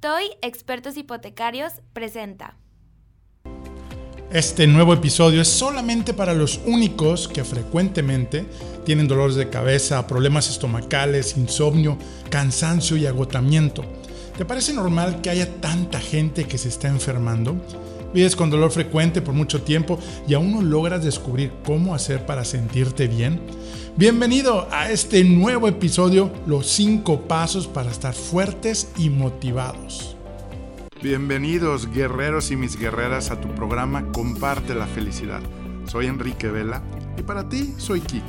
TOY 0.00 0.30
Expertos 0.40 0.96
Hipotecarios 0.96 1.74
presenta. 1.92 2.56
Este 4.32 4.66
nuevo 4.66 4.94
episodio 4.94 5.42
es 5.42 5.48
solamente 5.48 6.14
para 6.14 6.32
los 6.32 6.58
únicos 6.64 7.28
que 7.28 7.44
frecuentemente 7.44 8.46
tienen 8.86 9.06
dolores 9.06 9.36
de 9.36 9.50
cabeza, 9.50 10.06
problemas 10.06 10.48
estomacales, 10.48 11.36
insomnio, 11.36 11.98
cansancio 12.30 12.96
y 12.96 13.04
agotamiento. 13.04 13.84
¿Te 14.38 14.46
parece 14.46 14.72
normal 14.72 15.20
que 15.20 15.28
haya 15.28 15.60
tanta 15.60 16.00
gente 16.00 16.44
que 16.44 16.56
se 16.56 16.70
está 16.70 16.88
enfermando? 16.88 17.56
Vives 18.12 18.34
con 18.34 18.50
dolor 18.50 18.72
frecuente 18.72 19.22
por 19.22 19.34
mucho 19.34 19.62
tiempo 19.62 19.98
y 20.26 20.34
aún 20.34 20.50
no 20.50 20.62
logras 20.62 21.04
descubrir 21.04 21.52
cómo 21.64 21.94
hacer 21.94 22.26
para 22.26 22.44
sentirte 22.44 23.06
bien. 23.06 23.40
Bienvenido 23.96 24.66
a 24.72 24.90
este 24.90 25.22
nuevo 25.22 25.68
episodio, 25.68 26.32
los 26.44 26.66
5 26.66 27.28
pasos 27.28 27.68
para 27.68 27.90
estar 27.90 28.12
fuertes 28.12 28.90
y 28.96 29.10
motivados. 29.10 30.16
Bienvenidos 31.00 31.88
guerreros 31.92 32.50
y 32.50 32.56
mis 32.56 32.76
guerreras 32.76 33.30
a 33.30 33.40
tu 33.40 33.48
programa 33.54 34.10
Comparte 34.10 34.74
la 34.74 34.86
felicidad. 34.86 35.40
Soy 35.86 36.06
Enrique 36.06 36.48
Vela 36.48 36.82
y 37.16 37.22
para 37.22 37.48
ti 37.48 37.74
soy 37.78 38.00
Kik, 38.00 38.24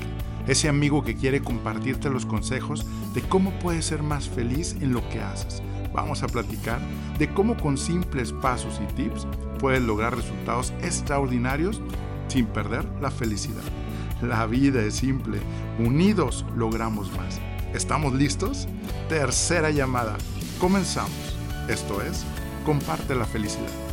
ese 0.47 0.69
amigo 0.69 1.03
que 1.03 1.15
quiere 1.15 1.41
compartirte 1.41 2.09
los 2.11 2.27
consejos 2.27 2.85
de 3.15 3.21
cómo 3.23 3.51
puedes 3.59 3.85
ser 3.85 4.03
más 4.03 4.29
feliz 4.29 4.75
en 4.79 4.93
lo 4.93 5.07
que 5.09 5.21
haces. 5.21 5.63
Vamos 5.91 6.23
a 6.23 6.27
platicar 6.27 6.79
de 7.17 7.33
cómo 7.33 7.57
con 7.57 7.77
simples 7.77 8.31
pasos 8.31 8.79
y 8.81 8.93
tips 8.93 9.27
puedes 9.61 9.81
lograr 9.81 10.15
resultados 10.15 10.73
extraordinarios 10.81 11.81
sin 12.27 12.47
perder 12.47 12.83
la 12.99 13.11
felicidad. 13.11 13.61
La 14.21 14.47
vida 14.47 14.81
es 14.81 14.95
simple, 14.95 15.39
unidos 15.79 16.45
logramos 16.55 17.11
más. 17.15 17.39
¿Estamos 17.73 18.13
listos? 18.13 18.67
Tercera 19.07 19.69
llamada. 19.69 20.17
Comenzamos. 20.59 21.37
Esto 21.69 22.01
es 22.01 22.25
comparte 22.65 23.15
la 23.15 23.25
felicidad. 23.25 23.90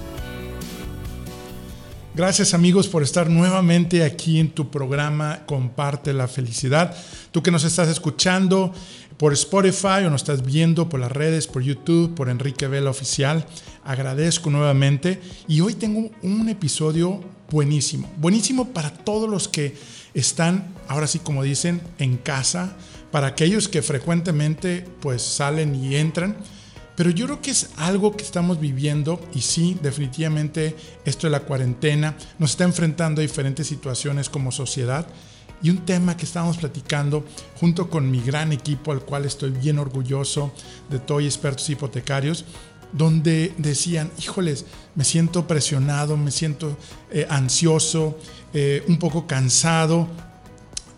Gracias 2.18 2.52
amigos 2.52 2.88
por 2.88 3.04
estar 3.04 3.30
nuevamente 3.30 4.02
aquí 4.02 4.40
en 4.40 4.50
tu 4.50 4.72
programa 4.72 5.46
Comparte 5.46 6.12
la 6.12 6.26
felicidad. 6.26 6.92
Tú 7.30 7.44
que 7.44 7.52
nos 7.52 7.62
estás 7.62 7.86
escuchando 7.86 8.72
por 9.18 9.32
Spotify 9.34 10.02
o 10.04 10.10
nos 10.10 10.22
estás 10.22 10.42
viendo 10.42 10.88
por 10.88 10.98
las 10.98 11.12
redes, 11.12 11.46
por 11.46 11.62
YouTube, 11.62 12.16
por 12.16 12.28
Enrique 12.28 12.66
Vela 12.66 12.90
Oficial, 12.90 13.46
agradezco 13.84 14.50
nuevamente 14.50 15.20
y 15.46 15.60
hoy 15.60 15.74
tengo 15.74 16.10
un 16.22 16.48
episodio 16.48 17.20
buenísimo, 17.52 18.10
buenísimo 18.16 18.70
para 18.70 18.90
todos 18.92 19.30
los 19.30 19.46
que 19.46 19.76
están, 20.12 20.74
ahora 20.88 21.06
sí 21.06 21.20
como 21.20 21.44
dicen, 21.44 21.80
en 22.00 22.16
casa, 22.16 22.76
para 23.12 23.28
aquellos 23.28 23.68
que 23.68 23.80
frecuentemente 23.80 24.84
pues 25.00 25.22
salen 25.22 25.72
y 25.76 25.94
entran 25.94 26.36
pero 26.98 27.10
yo 27.10 27.26
creo 27.26 27.40
que 27.40 27.52
es 27.52 27.70
algo 27.76 28.16
que 28.16 28.24
estamos 28.24 28.58
viviendo 28.58 29.20
y 29.32 29.42
sí, 29.42 29.78
definitivamente 29.80 30.74
esto 31.04 31.28
de 31.28 31.30
la 31.30 31.38
cuarentena 31.38 32.16
nos 32.40 32.50
está 32.50 32.64
enfrentando 32.64 33.20
a 33.20 33.22
diferentes 33.22 33.68
situaciones 33.68 34.28
como 34.28 34.50
sociedad. 34.50 35.06
Y 35.62 35.70
un 35.70 35.84
tema 35.86 36.16
que 36.16 36.24
estábamos 36.24 36.56
platicando 36.56 37.24
junto 37.60 37.88
con 37.88 38.10
mi 38.10 38.20
gran 38.20 38.50
equipo, 38.50 38.90
al 38.90 39.02
cual 39.02 39.26
estoy 39.26 39.52
bien 39.52 39.78
orgulloso 39.78 40.52
de 40.90 40.98
todos 40.98 41.22
expertos 41.22 41.70
hipotecarios, 41.70 42.44
donde 42.92 43.54
decían, 43.58 44.10
híjoles, 44.18 44.66
me 44.96 45.04
siento 45.04 45.46
presionado, 45.46 46.16
me 46.16 46.32
siento 46.32 46.76
eh, 47.12 47.28
ansioso, 47.30 48.18
eh, 48.52 48.82
un 48.88 48.98
poco 48.98 49.24
cansado, 49.28 50.08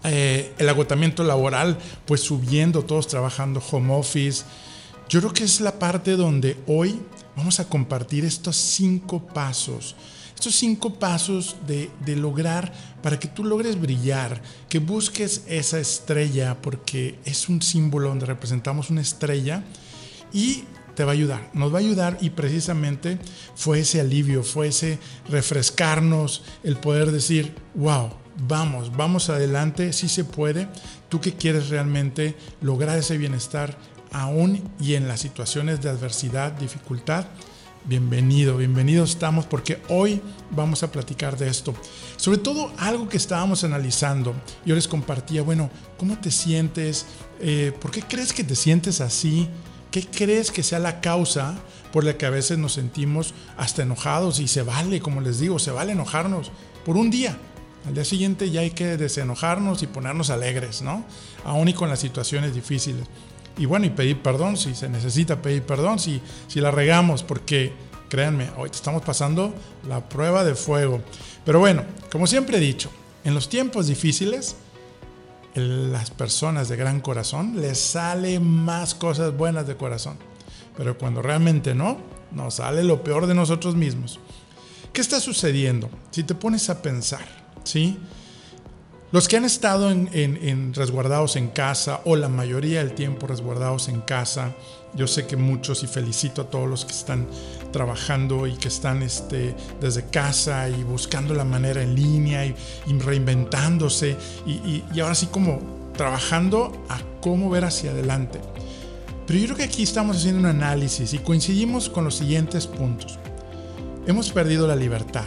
eh, 0.03 0.55
el 0.57 0.67
agotamiento 0.67 1.25
laboral, 1.25 1.77
pues 2.07 2.23
subiendo, 2.23 2.85
todos 2.85 3.07
trabajando 3.07 3.63
home 3.71 3.93
office, 3.93 4.45
yo 5.11 5.19
creo 5.19 5.35
que 5.35 5.43
es 5.43 5.61
la 5.61 5.77
parte 5.81 6.13
donde 6.13 6.57
hoy 6.69 7.01
vamos 7.37 7.59
a 7.59 7.69
compartir 7.69 8.25
estos 8.25 8.57
cinco 8.57 9.27
pasos. 9.27 9.97
Estos 10.37 10.55
cinco 10.55 10.95
pasos 10.95 11.57
de, 11.67 11.91
lograr 12.17 12.73
para 13.03 13.19
que 13.19 13.27
tú 13.27 13.43
logres 13.45 13.79
brillar, 13.79 14.41
que 14.69 14.79
busques 14.79 15.43
esa 15.49 15.81
estrella, 15.81 16.63
porque 16.63 17.19
es 17.25 17.49
un 17.49 17.61
símbolo 17.61 18.09
donde 18.09 18.25
representamos 18.25 18.89
una 18.89 19.01
estrella 19.01 19.65
y 20.33 20.63
te 20.95 21.03
va 21.03 21.11
a 21.11 21.15
ayudar, 21.15 21.51
nos 21.55 21.75
va 21.75 21.79
a 21.79 21.81
ayudar 21.81 22.17
y 22.21 22.31
precisamente 22.31 23.19
fue 23.57 23.81
ese 23.81 24.01
alivio, 24.01 24.45
fue 24.45 24.69
ese 24.69 25.01
refrescarnos, 25.29 26.45
el 26.63 26.77
poder 26.77 27.11
decir, 27.11 27.53
wow, 27.75 28.11
vamos, 28.47 28.97
vamos 28.97 29.29
adelante, 29.29 29.93
sí 29.93 30.09
se 30.09 30.25
puede, 30.25 30.69
tú 31.09 31.21
que 31.21 31.35
quieres 31.35 31.69
realmente 31.69 32.37
lograr 32.61 32.99
ese 32.99 33.19
bienestar, 33.19 33.77
aún 34.13 34.63
y 34.81 34.95
en 34.95 35.09
las 35.09 35.21
situaciones 35.21 35.81
de 35.81 35.91
adversidad, 35.91 36.53
dificultad, 36.53 37.27
bienvenido, 37.85 38.57
bienvenido 38.57 39.05
estamos 39.05 39.47
porque 39.47 39.81
hoy 39.89 40.21
vamos 40.51 40.83
a 40.83 40.91
platicar 40.91 41.37
de 41.39 41.49
esto. 41.49 41.75
Sobre 42.17 42.39
todo 42.39 42.73
algo 42.79 43.09
que 43.09 43.17
estábamos 43.17 43.65
analizando. 43.65 44.35
Yo 44.65 44.75
les 44.75 44.89
compartía, 44.89 45.43
bueno, 45.43 45.71
¿cómo 45.99 46.19
te 46.19 46.31
sientes? 46.31 47.07
Eh, 47.41 47.73
¿Por 47.81 47.91
qué 47.91 48.03
crees 48.03 48.33
que 48.33 48.45
te 48.45 48.57
sientes 48.57 49.01
así? 49.01 49.49
¿Qué 49.91 50.07
crees 50.07 50.51
que 50.51 50.63
sea 50.63 50.79
la 50.79 51.01
causa 51.01 51.59
por 51.93 52.05
la 52.05 52.17
que 52.17 52.27
a 52.27 52.31
veces 52.31 52.59
nos 52.59 52.75
sentimos 52.75 53.35
hasta 53.57 53.83
enojados? 53.83 54.39
Y 54.41 54.49
se 54.49 54.63
vale, 54.63 55.01
como 55.01 55.21
les 55.21 55.41
digo, 55.41 55.59
se 55.59 55.71
vale 55.71 55.93
enojarnos 55.93 56.53
por 56.85 56.97
un 56.97 57.11
día. 57.11 57.37
Al 57.87 57.95
día 57.95 58.05
siguiente 58.05 58.51
ya 58.51 58.61
hay 58.61 58.73
que 58.73 58.99
desenojarnos 58.99 59.83
y 59.83 59.87
ponernos 59.87 60.29
alegres, 60.29 60.83
¿no? 60.83 61.05
Aún 61.45 61.69
y 61.69 61.73
con 61.73 61.89
las 61.89 61.99
situaciones 61.99 62.55
difíciles 62.55 63.07
y 63.61 63.67
bueno, 63.67 63.85
y 63.85 63.91
pedir 63.91 64.23
perdón 64.23 64.57
si 64.57 64.75
se 64.75 64.89
necesita 64.89 65.43
pedir 65.43 65.63
perdón, 65.63 65.99
si, 65.99 66.23
si 66.49 66.61
la 66.63 66.71
regamos, 66.71 67.23
porque 67.23 67.75
créanme, 68.09 68.49
hoy 68.57 68.71
estamos 68.73 69.03
pasando 69.03 69.55
la 69.87 70.09
prueba 70.09 70.45
de 70.45 70.55
fuego. 70.55 71.03
Pero 71.45 71.59
bueno, 71.59 71.85
como 72.11 72.27
siempre 72.27 72.57
he 72.57 72.61
dicho, 72.61 72.91
en 73.23 73.35
los 73.35 73.51
tiempos 73.51 73.87
difíciles, 73.87 74.57
las 75.55 76.11
personas 76.11 76.71
de 76.71 76.77
gran 76.77 77.01
corazón 77.01 77.61
les 77.61 77.79
sale 77.79 78.41
más 78.41 78.95
cosas 78.95 79.37
buenas 79.37 79.67
de 79.67 79.77
corazón. 79.77 80.17
Pero 80.79 80.97
cuando 80.97 81.21
realmente 81.21 81.75
no, 81.75 81.99
nos 82.33 82.55
sale 82.55 82.83
lo 82.83 83.05
peor 83.05 83.27
de 83.27 83.35
nosotros 83.35 83.77
mismos. 83.77 84.21
¿Qué 84.95 85.03
está 85.03 85.21
sucediendo? 85.21 85.91
Si 86.13 86.23
te 86.23 86.35
pones 86.35 86.71
a 86.71 86.81
pensar, 86.81 87.27
¿sí? 87.65 87.99
Los 89.13 89.27
que 89.27 89.37
han 89.37 89.45
estado 89.45 89.93
resguardados 90.73 91.35
en 91.35 91.49
casa 91.49 92.01
o 92.05 92.15
la 92.15 92.29
mayoría 92.29 92.79
del 92.79 92.93
tiempo 92.93 93.27
resguardados 93.27 93.89
en 93.89 94.03
casa, 94.03 94.55
yo 94.95 95.09
sé 95.09 95.27
que 95.27 95.37
muchos 95.37 95.83
y 95.83 95.89
felicito 95.89 96.43
a 96.43 96.45
todos 96.51 96.69
los 96.69 96.85
que 96.85 96.93
están 96.93 97.27
trabajando 97.73 98.47
y 98.47 98.53
que 98.55 98.69
están 98.69 99.03
este, 99.03 99.57
desde 99.81 100.05
casa 100.11 100.69
y 100.69 100.85
buscando 100.85 101.35
la 101.35 101.45
manera 101.45 101.83
en 101.83 101.97
línea 101.97 102.47
y, 102.47 102.55
reinventándose 102.87 104.17
y, 104.47 104.85
y 104.95 105.01
ahora 105.01 105.17
sí 105.17 105.27
como 105.27 105.91
trabajando 105.97 106.85
a 106.89 107.01
cómo 107.21 107.51
ver 107.51 107.65
hacia 107.65 107.91
adelante. 107.91 108.41
Pero 109.27 109.41
yo 109.41 109.47
creo 109.47 109.57
que 109.57 109.65
aquí 109.65 109.83
estamos 109.83 110.19
haciendo 110.19 110.39
un 110.39 110.47
análisis 110.47 111.15
y 111.15 111.19
coincidimos 111.19 111.89
con 111.89 112.05
los 112.05 112.15
siguientes 112.15 112.69
puntos. 112.69 113.19
Hemos 114.07 114.31
perdido 114.31 114.69
la 114.69 114.77
libertad. 114.77 115.27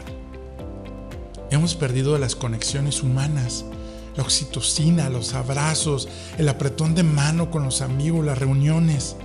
Hemos 1.52 1.76
perdido 1.76 2.18
las 2.18 2.36
conexiones 2.36 3.04
humanas 3.04 3.66
la 4.16 4.24
oxitocina, 4.24 5.10
los 5.10 5.34
abrazos, 5.34 6.08
el 6.38 6.48
apretón 6.50 6.96
de 6.96 7.04
mano 7.04 7.50
con 7.50 7.64
los 7.64 7.82
amigos, 7.82 8.26
las 8.26 8.38
reuniones. 8.38 9.16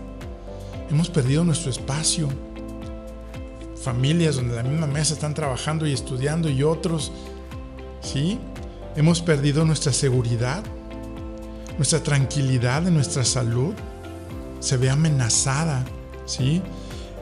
Hemos 0.91 1.10
perdido 1.10 1.44
nuestro 1.44 1.71
espacio. 1.71 2.28
Familias 3.82 4.37
donde 4.37 4.56
la 4.56 4.62
misma 4.62 4.87
mesa 4.87 5.15
están 5.15 5.34
trabajando 5.34 5.87
y 5.87 5.93
estudiando 5.93 6.49
y 6.49 6.62
otros. 6.62 7.12
¿Sí? 8.00 8.38
Hemos 8.97 9.21
perdido 9.21 9.65
nuestra 9.65 9.93
seguridad, 9.93 10.65
nuestra 11.76 12.03
tranquilidad 12.03 12.82
de 12.82 12.91
nuestra 12.91 13.25
salud. 13.25 13.75
Se 14.60 14.76
ve 14.76 14.91
amenazada. 14.91 15.84
¿Sí? 16.25 16.62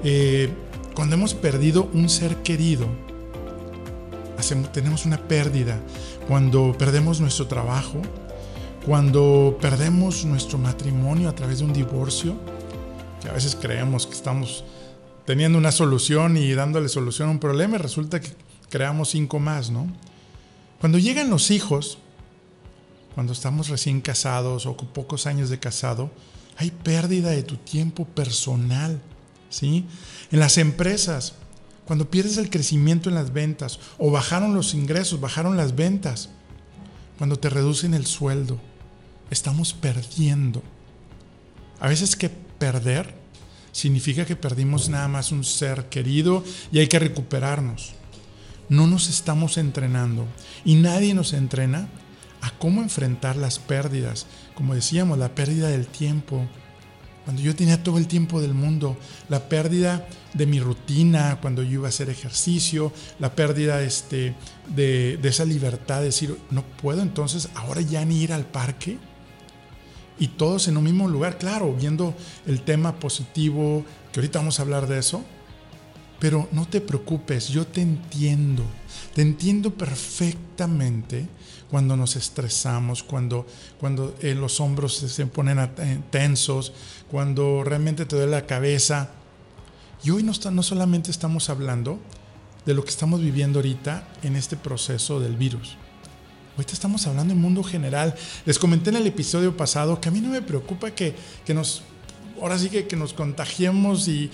Eh, 0.04 0.50
cuando 0.94 1.16
hemos 1.16 1.34
perdido 1.34 1.90
un 1.92 2.08
ser 2.08 2.36
querido, 2.42 2.86
tenemos 4.72 5.06
una 5.06 5.18
pérdida, 5.18 5.78
cuando 6.28 6.76
perdemos 6.78 7.20
nuestro 7.20 7.46
trabajo, 7.46 8.00
cuando 8.84 9.58
perdemos 9.60 10.24
nuestro 10.24 10.58
matrimonio 10.58 11.28
a 11.28 11.34
través 11.34 11.58
de 11.58 11.64
un 11.64 11.72
divorcio, 11.72 12.36
que 13.20 13.28
a 13.28 13.32
veces 13.32 13.56
creemos 13.60 14.06
que 14.06 14.14
estamos 14.14 14.64
teniendo 15.24 15.58
una 15.58 15.72
solución 15.72 16.36
y 16.36 16.52
dándole 16.52 16.88
solución 16.88 17.28
a 17.28 17.32
un 17.32 17.40
problema 17.40 17.76
y 17.76 17.78
resulta 17.78 18.20
que 18.20 18.30
creamos 18.70 19.10
cinco 19.10 19.38
más, 19.38 19.70
¿no? 19.70 19.86
Cuando 20.80 20.98
llegan 20.98 21.30
los 21.30 21.50
hijos, 21.50 21.98
cuando 23.14 23.32
estamos 23.32 23.68
recién 23.68 24.00
casados 24.00 24.66
o 24.66 24.76
con 24.76 24.88
pocos 24.88 25.26
años 25.26 25.50
de 25.50 25.58
casado, 25.58 26.10
hay 26.58 26.70
pérdida 26.70 27.30
de 27.30 27.42
tu 27.42 27.56
tiempo 27.56 28.04
personal, 28.04 29.00
¿sí? 29.50 29.86
En 30.30 30.38
las 30.38 30.58
empresas, 30.58 31.34
cuando 31.86 32.10
pierdes 32.10 32.36
el 32.36 32.50
crecimiento 32.50 33.08
en 33.08 33.14
las 33.14 33.32
ventas 33.32 33.78
o 33.96 34.10
bajaron 34.10 34.54
los 34.54 34.74
ingresos, 34.74 35.20
bajaron 35.20 35.56
las 35.56 35.76
ventas, 35.76 36.30
cuando 37.16 37.38
te 37.38 37.48
reducen 37.48 37.94
el 37.94 38.06
sueldo, 38.06 38.60
estamos 39.30 39.72
perdiendo. 39.72 40.62
A 41.80 41.88
veces 41.88 42.16
que 42.16 42.28
perder 42.28 43.14
significa 43.72 44.24
que 44.24 44.36
perdimos 44.36 44.88
nada 44.88 45.08
más 45.08 45.32
un 45.32 45.44
ser 45.44 45.88
querido 45.88 46.42
y 46.72 46.78
hay 46.80 46.88
que 46.88 46.98
recuperarnos. 46.98 47.92
No 48.68 48.86
nos 48.86 49.08
estamos 49.08 49.56
entrenando 49.58 50.26
y 50.64 50.74
nadie 50.74 51.14
nos 51.14 51.32
entrena 51.32 51.88
a 52.40 52.50
cómo 52.58 52.82
enfrentar 52.82 53.36
las 53.36 53.58
pérdidas. 53.58 54.26
Como 54.54 54.74
decíamos, 54.74 55.18
la 55.18 55.34
pérdida 55.34 55.68
del 55.68 55.86
tiempo. 55.86 56.46
Cuando 57.26 57.42
yo 57.42 57.54
tenía 57.54 57.82
todo 57.82 57.98
el 57.98 58.06
tiempo 58.06 58.40
del 58.40 58.54
mundo, 58.54 58.96
la 59.28 59.48
pérdida 59.48 60.06
de 60.32 60.46
mi 60.46 60.60
rutina, 60.60 61.38
cuando 61.42 61.62
yo 61.62 61.72
iba 61.72 61.86
a 61.86 61.88
hacer 61.88 62.08
ejercicio, 62.08 62.92
la 63.18 63.34
pérdida 63.34 63.82
este, 63.82 64.34
de, 64.74 65.18
de 65.20 65.28
esa 65.28 65.44
libertad 65.44 65.98
de 65.98 66.06
decir, 66.06 66.38
no 66.50 66.62
puedo 66.62 67.02
entonces 67.02 67.48
ahora 67.54 67.80
ya 67.80 68.04
ni 68.04 68.22
ir 68.22 68.32
al 68.32 68.46
parque 68.46 68.96
y 70.18 70.28
todos 70.28 70.68
en 70.68 70.76
un 70.76 70.84
mismo 70.84 71.08
lugar, 71.08 71.36
claro, 71.36 71.74
viendo 71.74 72.14
el 72.46 72.62
tema 72.62 72.94
positivo, 72.98 73.84
que 74.12 74.20
ahorita 74.20 74.38
vamos 74.38 74.58
a 74.58 74.62
hablar 74.62 74.86
de 74.86 74.98
eso, 74.98 75.24
pero 76.26 76.48
no 76.50 76.66
te 76.66 76.80
preocupes, 76.80 77.46
yo 77.50 77.68
te 77.68 77.80
entiendo, 77.80 78.64
te 79.14 79.22
entiendo 79.22 79.72
perfectamente 79.72 81.28
cuando 81.70 81.96
nos 81.96 82.16
estresamos, 82.16 83.04
cuando, 83.04 83.46
cuando 83.78 84.12
eh, 84.20 84.34
los 84.34 84.58
hombros 84.58 84.96
se 84.96 85.26
ponen 85.26 85.60
eh, 85.60 86.00
tensos, 86.10 86.72
cuando 87.08 87.62
realmente 87.62 88.06
te 88.06 88.16
duele 88.16 88.32
la 88.32 88.44
cabeza. 88.44 89.10
Y 90.02 90.10
hoy 90.10 90.24
no, 90.24 90.32
no 90.50 90.64
solamente 90.64 91.12
estamos 91.12 91.48
hablando 91.48 92.00
de 92.64 92.74
lo 92.74 92.82
que 92.82 92.90
estamos 92.90 93.20
viviendo 93.20 93.60
ahorita 93.60 94.08
en 94.24 94.34
este 94.34 94.56
proceso 94.56 95.20
del 95.20 95.36
virus. 95.36 95.76
Ahorita 96.56 96.72
estamos 96.72 97.06
hablando 97.06 97.34
en 97.34 97.40
mundo 97.40 97.62
general. 97.62 98.16
Les 98.44 98.58
comenté 98.58 98.90
en 98.90 98.96
el 98.96 99.06
episodio 99.06 99.56
pasado 99.56 100.00
que 100.00 100.08
a 100.08 100.10
mí 100.10 100.20
no 100.20 100.30
me 100.30 100.42
preocupa 100.42 100.90
que, 100.90 101.14
que 101.44 101.54
nos, 101.54 101.84
ahora 102.42 102.58
sí 102.58 102.68
que, 102.68 102.88
que 102.88 102.96
nos 102.96 103.12
contagiemos 103.12 104.08
y 104.08 104.28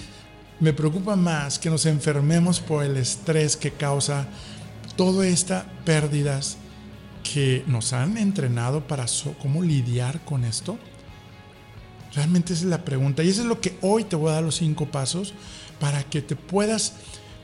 me 0.63 0.73
preocupa 0.73 1.17
más 1.17 1.59
que 1.59 1.71
nos 1.71 1.87
enfermemos 1.87 2.61
por 2.61 2.85
el 2.85 2.97
estrés 2.97 3.57
que 3.57 3.73
causa 3.73 4.29
todas 4.95 5.27
estas 5.27 5.65
pérdidas 5.85 6.57
que 7.25 7.65
nos 7.67 7.93
han 7.93 8.17
entrenado 8.17 8.87
para 8.87 9.07
cómo 9.41 9.61
lidiar 9.61 10.25
con 10.25 10.45
esto? 10.45 10.79
Realmente 12.15 12.53
esa 12.53 12.63
es 12.63 12.71
la 12.71 12.85
pregunta. 12.85 13.25
Y 13.25 13.31
eso 13.31 13.41
es 13.41 13.49
lo 13.49 13.61
que 13.61 13.77
hoy 13.81 14.05
te 14.05 14.15
voy 14.15 14.31
a 14.31 14.35
dar 14.35 14.45
los 14.45 14.55
cinco 14.55 14.87
pasos 14.87 15.35
para 15.81 16.05
que 16.05 16.23
te 16.23 16.37
puedas 16.37 16.93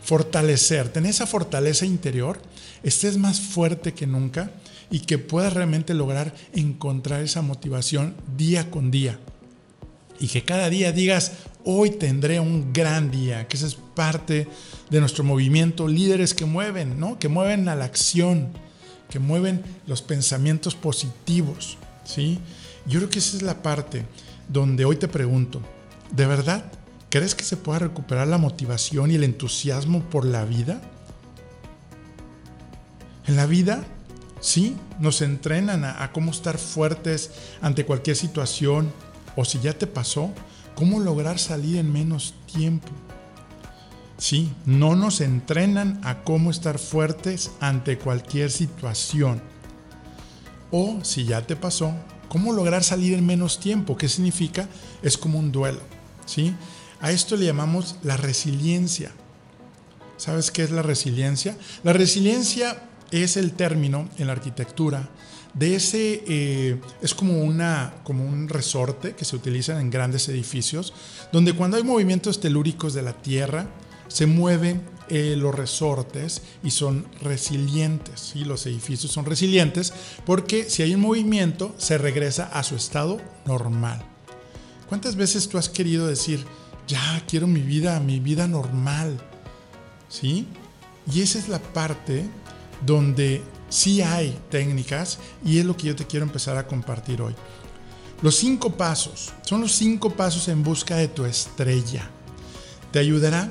fortalecer, 0.01 0.89
tener 0.89 1.11
esa 1.11 1.27
fortaleza 1.27 1.87
interior, 1.87 2.41
estés 2.85 3.17
más 3.17 3.41
fuerte 3.41 3.95
que 3.95 4.07
nunca 4.07 4.53
y 4.93 5.01
que 5.01 5.19
puedas 5.19 5.55
realmente 5.55 5.93
lograr 5.93 6.33
encontrar 6.53 7.23
esa 7.23 7.43
motivación 7.43 8.15
día 8.37 8.71
con 8.71 8.93
día. 8.93 9.19
Y 10.21 10.29
que 10.29 10.45
cada 10.45 10.71
día 10.71 10.93
digas, 10.93 11.33
hoy 11.65 11.91
tendré 11.91 12.41
un 12.41 12.73
gran 12.73 13.11
día, 13.11 13.47
que 13.49 13.57
esa 13.57 13.67
es 13.67 13.75
parte 13.75 14.49
de 14.91 15.01
nuestro 15.01 15.25
movimiento, 15.25 15.89
líderes 15.89 16.35
que 16.35 16.45
mueven, 16.45 16.99
¿no? 16.99 17.19
Que 17.19 17.29
mueven 17.29 17.69
a 17.69 17.77
la 17.77 17.85
acción, 17.85 18.49
que 19.11 19.19
mueven 19.19 19.63
los 19.87 20.03
pensamientos 20.03 20.75
positivos, 20.75 21.79
¿sí? 22.05 22.39
Yo 22.87 23.01
creo 23.01 23.11
que 23.11 23.19
esa 23.19 23.37
es 23.37 23.43
la 23.43 23.63
parte 23.63 24.05
donde 24.49 24.85
hoy 24.85 24.97
te 24.97 25.09
pregunto, 25.09 25.61
¿de 26.11 26.27
verdad 26.27 26.73
crees 27.11 27.35
que 27.35 27.45
se 27.45 27.57
pueda 27.57 27.81
recuperar 27.81 28.29
la 28.29 28.39
motivación 28.39 29.11
y 29.11 29.17
el 29.17 29.25
entusiasmo 29.25 30.03
por 30.05 30.25
la 30.25 30.45
vida? 30.45 30.81
En 33.27 33.37
la 33.37 33.47
vida 33.47 33.87
Sí, 34.41 34.77
nos 35.01 35.21
entrenan 35.21 35.85
a, 35.85 36.13
cómo 36.13 36.31
estar 36.31 36.59
fuertes 36.59 37.31
ante 37.61 37.85
cualquier 37.85 38.17
situación 38.17 38.93
o 39.37 39.45
si 39.45 39.59
ya 39.59 39.73
te 39.73 39.87
pasó, 39.87 40.31
cómo 40.79 41.01
lograr 41.01 41.41
salir 41.41 41.77
en 41.79 41.93
menos 41.93 42.35
tiempo. 42.47 42.87
Sí, 44.17 44.53
no 44.65 44.95
nos 44.95 45.21
entrenan 45.21 46.01
a 46.05 46.23
cómo 46.23 46.53
estar 46.53 46.79
fuertes 46.79 47.51
ante 47.59 47.99
cualquier 47.99 48.53
situación. 48.53 49.43
O 50.71 51.01
si 51.03 51.25
ya 51.25 51.45
te 51.45 51.57
pasó, 51.57 51.93
cómo 52.29 52.53
lograr 52.53 52.85
salir 52.85 53.15
en 53.15 53.27
menos 53.27 53.59
tiempo. 53.59 53.97
¿Qué 53.97 54.09
significa? 54.09 54.69
Es 55.03 55.19
como 55.19 55.41
un 55.41 55.51
duelo. 55.51 55.81
¿sí? 56.27 56.55
A 57.01 57.11
esto 57.11 57.37
le 57.37 57.47
llamamos 57.47 57.97
la 58.05 58.17
resiliencia. 58.17 59.11
¿Sabes 60.17 60.53
qué 60.53 60.63
es 60.63 60.71
la 60.71 60.83
resiliencia? 60.83 61.59
La 61.83 61.93
resiliencia 61.93 62.85
es 63.11 63.37
el 63.37 63.51
término 63.55 64.09
en 64.17 64.29
la 64.29 64.35
arquitectura 64.35 65.09
de 65.59 65.75
ese, 65.75 66.23
eh, 66.27 66.81
es 67.03 67.15
como, 67.15 67.43
una, 67.43 67.95
como 68.05 68.25
un 68.25 68.49
resorte 68.49 69.15
que 69.15 69.25
se 69.25 69.35
utiliza 69.35 69.81
en 69.81 69.91
grandes 69.91 70.29
edificios, 70.29 70.93
donde 71.33 71.53
cuando 71.53 71.77
hay 71.77 71.83
movimientos 71.83 72.41
telúricos 72.41 72.95
de 72.95 73.03
la 73.03 73.15
Tierra, 73.15 73.67
se 74.07 74.27
mueven 74.27 74.83
eh, 75.09 75.35
los 75.37 75.55
resortes 75.55 76.43
y 76.63 76.71
son 76.71 77.07
resilientes. 77.23 78.33
y 78.35 78.45
Los 78.45 78.67
edificios 78.67 79.11
son 79.11 79.25
resilientes 79.25 79.93
porque 80.25 80.69
si 80.71 80.83
hay 80.83 80.95
un 80.95 81.01
movimiento, 81.01 81.75
se 81.79 81.99
regresa 81.99 82.45
a 82.45 82.63
su 82.63 82.77
estado 82.77 83.19
normal. 83.47 84.05
¿Cuántas 84.89 85.17
veces 85.17 85.49
tú 85.49 85.59
has 85.59 85.69
querido 85.69 86.07
decir, 86.07 86.45
ya 86.87 87.23
quiero 87.29 87.47
mi 87.47 87.61
vida, 87.61 88.01
mi 88.01 88.21
vida 88.21 88.47
normal? 88.47 89.19
¿Sí? 90.09 90.47
Y 91.13 91.21
esa 91.23 91.39
es 91.39 91.49
la 91.49 91.59
parte 91.59 92.25
donde 92.87 93.43
sí 93.69 94.03
hay 94.03 94.39
técnicas 94.51 95.19
y 95.45 95.59
es 95.59 95.65
lo 95.65 95.77
que 95.77 95.89
yo 95.89 95.97
te 95.97 96.07
quiero 96.07 96.25
empezar 96.25 96.57
a 96.57 96.67
compartir 96.67 97.23
hoy. 97.23 97.35
Los 98.23 98.37
cinco 98.37 98.71
pasos 98.71 99.33
son 99.43 99.61
los 99.61 99.73
cinco 99.73 100.11
pasos 100.11 100.49
en 100.49 100.63
busca 100.63 100.97
de 100.97 101.09
tu 101.09 101.25
estrella. 101.25 102.11
Te 102.91 102.99
ayudará, 102.99 103.51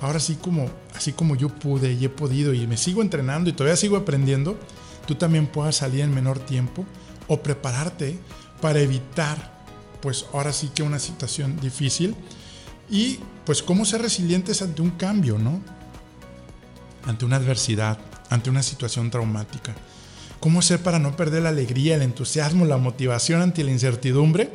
ahora 0.00 0.20
sí 0.20 0.36
como, 0.36 0.68
así 0.94 1.12
como 1.12 1.34
yo 1.36 1.48
pude 1.48 1.92
y 1.92 2.04
he 2.04 2.08
podido 2.08 2.52
y 2.52 2.66
me 2.66 2.76
sigo 2.76 3.00
entrenando 3.00 3.48
y 3.48 3.52
todavía 3.54 3.76
sigo 3.76 3.96
aprendiendo, 3.96 4.58
tú 5.06 5.14
también 5.14 5.46
puedas 5.46 5.76
salir 5.76 6.00
en 6.00 6.14
menor 6.14 6.38
tiempo 6.40 6.84
o 7.26 7.42
prepararte 7.42 8.18
para 8.60 8.80
evitar, 8.80 9.64
pues 10.00 10.26
ahora 10.32 10.52
sí 10.52 10.70
que 10.74 10.82
una 10.82 10.98
situación 10.98 11.58
difícil 11.60 12.14
y 12.90 13.18
pues 13.46 13.62
cómo 13.62 13.84
ser 13.84 14.02
resilientes 14.02 14.60
ante 14.60 14.82
un 14.82 14.90
cambio, 14.90 15.38
¿no? 15.38 15.62
Ante 17.04 17.24
una 17.24 17.36
adversidad, 17.36 17.98
ante 18.32 18.50
una 18.50 18.62
situación 18.62 19.10
traumática? 19.10 19.74
¿Cómo 20.40 20.58
hacer 20.58 20.82
para 20.82 20.98
no 20.98 21.14
perder 21.14 21.42
la 21.42 21.50
alegría, 21.50 21.94
el 21.94 22.02
entusiasmo, 22.02 22.64
la 22.64 22.78
motivación 22.78 23.42
ante 23.42 23.62
la 23.62 23.70
incertidumbre? 23.70 24.50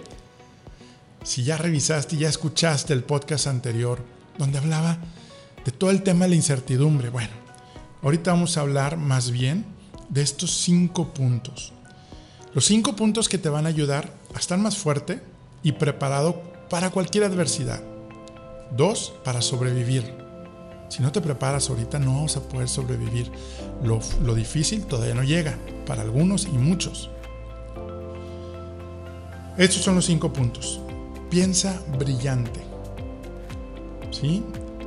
Si 1.23 1.43
ya 1.43 1.57
revisaste 1.57 2.17
ya 2.17 2.27
escuchaste 2.27 2.93
el 2.93 3.03
podcast 3.03 3.47
anterior 3.47 4.03
donde 4.37 4.57
hablaba 4.57 4.97
de 5.63 5.71
todo 5.71 5.91
el 5.91 6.03
tema 6.03 6.25
de 6.25 6.29
la 6.29 6.35
incertidumbre, 6.35 7.09
bueno, 7.09 7.33
ahorita 8.01 8.31
vamos 8.31 8.57
a 8.57 8.61
hablar 8.61 8.97
más 8.97 9.31
bien 9.31 9.65
de 10.09 10.21
estos 10.23 10.51
cinco 10.57 11.13
puntos. 11.13 11.73
Los 12.53 12.65
cinco 12.65 12.95
puntos 12.95 13.29
que 13.29 13.37
te 13.37 13.49
van 13.49 13.65
a 13.65 13.69
ayudar 13.69 14.11
a 14.33 14.39
estar 14.39 14.57
más 14.57 14.77
fuerte 14.77 15.21
y 15.63 15.73
preparado 15.73 16.41
para 16.69 16.89
cualquier 16.89 17.25
adversidad. 17.25 17.81
Dos, 18.75 19.13
para 19.23 19.41
sobrevivir. 19.41 20.26
Si 20.89 21.03
no 21.03 21.11
te 21.11 21.21
preparas 21.21 21.69
ahorita 21.69 21.99
no 21.99 22.23
vas 22.23 22.37
a 22.37 22.41
poder 22.41 22.69
sobrevivir. 22.69 23.31
Lo, 23.83 23.99
difícil 24.35 24.85
todavía 24.85 25.15
no 25.15 25.23
llega, 25.23 25.57
para 25.85 26.01
algunos 26.01 26.45
y 26.45 26.57
muchos. 26.57 27.09
Estos 29.57 29.81
son 29.81 29.95
los 29.95 30.05
cinco 30.05 30.31
puntos. 30.31 30.79
Piensa 31.29 31.81
brillante. 31.97 32.61
¿Sí? 34.11 34.43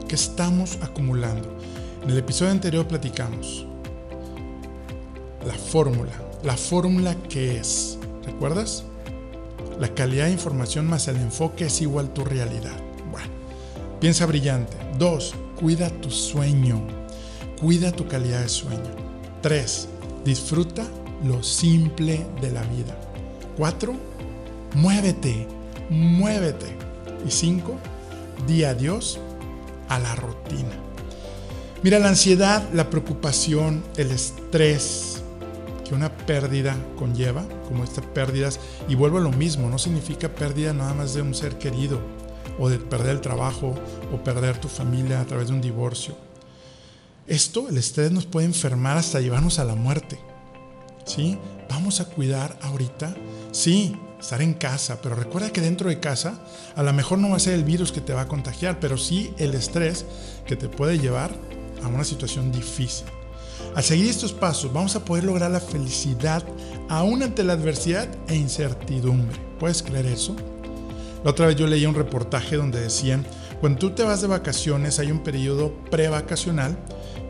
¿Qué 0.09 0.15
estamos 0.15 0.79
acumulando? 0.83 1.57
En 2.03 2.11
el 2.11 2.19
episodio 2.19 2.51
anterior 2.51 2.87
platicamos 2.87 3.67
la 5.47 5.55
fórmula. 5.55 6.13
La 6.43 6.57
fórmula 6.57 7.15
que 7.29 7.59
es, 7.59 7.99
¿recuerdas? 8.25 8.85
La 9.79 9.89
calidad 9.95 10.27
de 10.27 10.33
información 10.33 10.87
más 10.87 11.09
el 11.09 11.17
enfoque 11.17 11.67
es 11.67 11.81
igual 11.83 12.07
a 12.07 12.15
tu 12.15 12.25
realidad. 12.25 12.77
Bueno, 13.11 13.29
piensa 14.01 14.27
brillante. 14.27 14.77
Dos, 14.99 15.35
cuida 15.61 15.91
tu 15.91 16.11
sueño, 16.11 16.81
cuida 17.61 17.93
tu 17.93 18.07
calidad 18.09 18.41
de 18.41 18.49
sueño. 18.49 18.97
3. 19.43 19.89
Disfruta 20.25 20.87
lo 21.25 21.43
simple 21.43 22.27
de 22.41 22.51
la 22.51 22.63
vida. 22.63 22.99
4. 23.57 23.95
Muévete, 24.75 25.47
muévete. 25.91 26.67
Y 27.27 27.31
5. 27.31 27.75
Di 28.47 28.65
adiós 28.65 29.19
a 29.89 29.99
la 29.99 30.15
rutina. 30.15 30.75
Mira, 31.83 31.99
la 31.99 32.09
ansiedad, 32.09 32.63
la 32.73 32.89
preocupación, 32.89 33.83
el 33.97 34.11
estrés 34.11 35.23
que 35.87 35.95
una 35.95 36.15
pérdida 36.15 36.77
conlleva, 36.99 37.45
como 37.69 37.85
estas 37.85 38.05
pérdidas, 38.07 38.61
y 38.89 38.95
vuelvo 38.95 39.19
a 39.19 39.23
lo 39.23 39.33
mismo, 39.33 39.69
no 39.69 39.79
significa 39.79 40.29
pérdida 40.29 40.73
nada 40.73 40.95
más 40.95 41.15
de 41.15 41.23
un 41.23 41.35
ser 41.35 41.59
querido, 41.59 42.01
o 42.61 42.69
de 42.69 42.79
perder 42.79 43.13
el 43.13 43.21
trabajo 43.21 43.75
o 44.13 44.23
perder 44.23 44.59
tu 44.59 44.69
familia 44.69 45.21
a 45.21 45.25
través 45.25 45.49
de 45.49 45.55
un 45.55 45.61
divorcio. 45.61 46.15
Esto, 47.27 47.69
el 47.69 47.79
estrés 47.79 48.13
nos 48.13 48.27
puede 48.27 48.47
enfermar 48.47 48.99
hasta 48.99 49.21
llevarnos 49.21 49.59
a 49.59 49.65
la 49.65 49.75
muerte. 49.75 50.21
¿Sí? 51.07 51.39
Vamos 51.69 52.01
a 52.01 52.05
cuidar 52.05 52.59
ahorita. 52.63 53.17
Sí, 53.51 53.97
estar 54.21 54.43
en 54.43 54.55
casa, 54.55 55.01
pero 55.01 55.17
recuerda 55.17 55.51
que 55.51 55.61
dentro 55.61 55.89
de 55.89 56.01
casa 56.01 56.41
a 56.77 56.83
lo 56.83 56.93
mejor 56.93 57.19
no 57.19 57.31
va 57.31 57.37
a 57.37 57.41
ser 57.41 57.55
el 57.55 57.65
virus 57.65 57.93
que 57.93 58.01
te 58.01 58.13
va 58.13 58.23
a 58.23 58.29
contagiar, 58.29 58.79
pero 58.79 58.99
sí 58.99 59.33
el 59.39 59.55
estrés 59.55 60.05
que 60.47 60.57
te 60.57 60.69
puede 60.69 60.99
llevar 60.99 61.31
a 61.83 61.89
una 61.89 62.05
situación 62.05 62.53
difícil. 62.53 63.07
Al 63.75 63.85
seguir 63.85 64.11
estos 64.11 64.33
pasos 64.33 64.73
vamos 64.73 64.97
a 64.97 65.05
poder 65.05 65.25
lograr 65.25 65.51
la 65.51 65.61
felicidad 65.61 66.45
aún 66.89 67.23
ante 67.23 67.45
la 67.45 67.55
adversidad 67.55 68.09
e 68.29 68.37
incertidumbre. 68.37 69.39
¿Puedes 69.59 69.83
creer 69.83 70.07
eso? 70.07 70.37
La 71.25 71.31
otra 71.31 71.47
vez 71.47 71.57
yo 71.57 71.67
leí 71.67 71.85
un 71.85 71.95
reportaje 71.95 72.57
donde 72.57 72.81
decían, 72.81 73.27
cuando 73.61 73.79
tú 73.79 73.91
te 73.91 74.03
vas 74.03 74.23
de 74.23 74.27
vacaciones 74.27 74.99
hay 74.99 75.11
un 75.11 75.23
periodo 75.23 75.75
prevacacional 75.91 76.79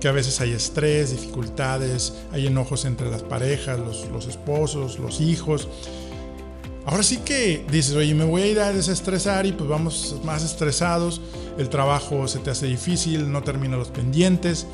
que 0.01 0.09
a 0.09 0.13
veces 0.13 0.41
hay 0.41 0.53
estrés, 0.53 1.11
dificultades, 1.11 2.15
hay 2.33 2.47
enojos 2.47 2.85
entre 2.85 3.11
las 3.11 3.23
parejas, 3.23 3.79
los, 3.79 4.09
los 4.11 4.27
esposos, 4.29 4.99
los 4.99 5.21
hijos. 5.21 5.69
Ahora 6.87 7.03
sí 7.03 7.19
que 7.19 7.65
dices, 7.71 7.95
oye, 7.95 8.15
me 8.15 8.25
voy 8.25 8.43
a 8.43 8.47
ir 8.47 8.61
a 8.61 8.73
desestresar 8.73 9.45
y 9.45 9.53
pues 9.53 9.69
vamos 9.69 10.17
más 10.25 10.43
estresados, 10.45 11.21
el 11.59 11.69
trabajo 11.69 12.27
se 12.29 12.39
te 12.39 12.51
hace 12.51 12.67
difícil, 12.67 13.31
no 13.31 13.43
termina 13.43 13.77
los 13.77 13.89
pendientes. 13.89 14.67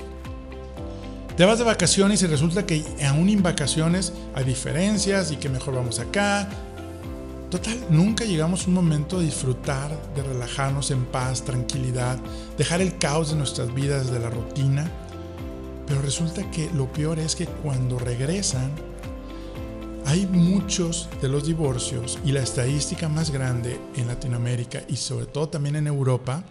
Te 1.37 1.45
vas 1.45 1.59
de 1.59 1.65
vacaciones 1.65 2.23
y 2.23 2.27
resulta 2.27 2.65
que 2.65 2.85
aún 3.07 3.29
en 3.29 3.43
vacaciones 3.43 4.13
hay 4.35 4.45
diferencias 4.45 5.33
y 5.33 5.37
que 5.37 5.49
mejor 5.49 5.75
vamos 5.75 5.99
acá. 5.99 6.49
Total, 7.51 7.79
nunca 7.91 8.25
llegamos 8.25 8.67
un 8.67 8.75
momento 8.75 9.21
de 9.21 9.27
disfrutar, 9.27 9.97
de 10.17 10.23
relajarnos 10.23 10.91
en 10.91 11.05
paz, 11.05 11.45
tranquilidad, 11.45 12.19
dejar 12.59 12.81
el 12.81 12.99
caos 12.99 13.31
de 13.31 13.37
nuestras 13.37 13.73
vidas, 13.73 14.11
de 14.11 14.19
la 14.19 14.31
rutina. 14.31 14.91
Pero 15.87 16.03
resulta 16.03 16.51
que 16.51 16.69
lo 16.75 16.93
peor 16.93 17.21
es 17.21 17.37
que 17.37 17.47
cuando 17.47 18.01
regresan, 18.01 18.73
hay 20.07 20.27
muchos 20.27 21.09
de 21.23 21.29
los 21.29 21.47
divorcios 21.47 22.19
y 22.25 22.33
la 22.33 22.43
estadística 22.43 23.09
más 23.09 23.31
grande 23.31 23.79
en 23.95 24.09
Latinoamérica 24.09 24.83
y 24.89 24.97
sobre 24.97 25.27
todo 25.27 25.49
también 25.49 25.77
en 25.77 25.87
Europa, 25.87 26.43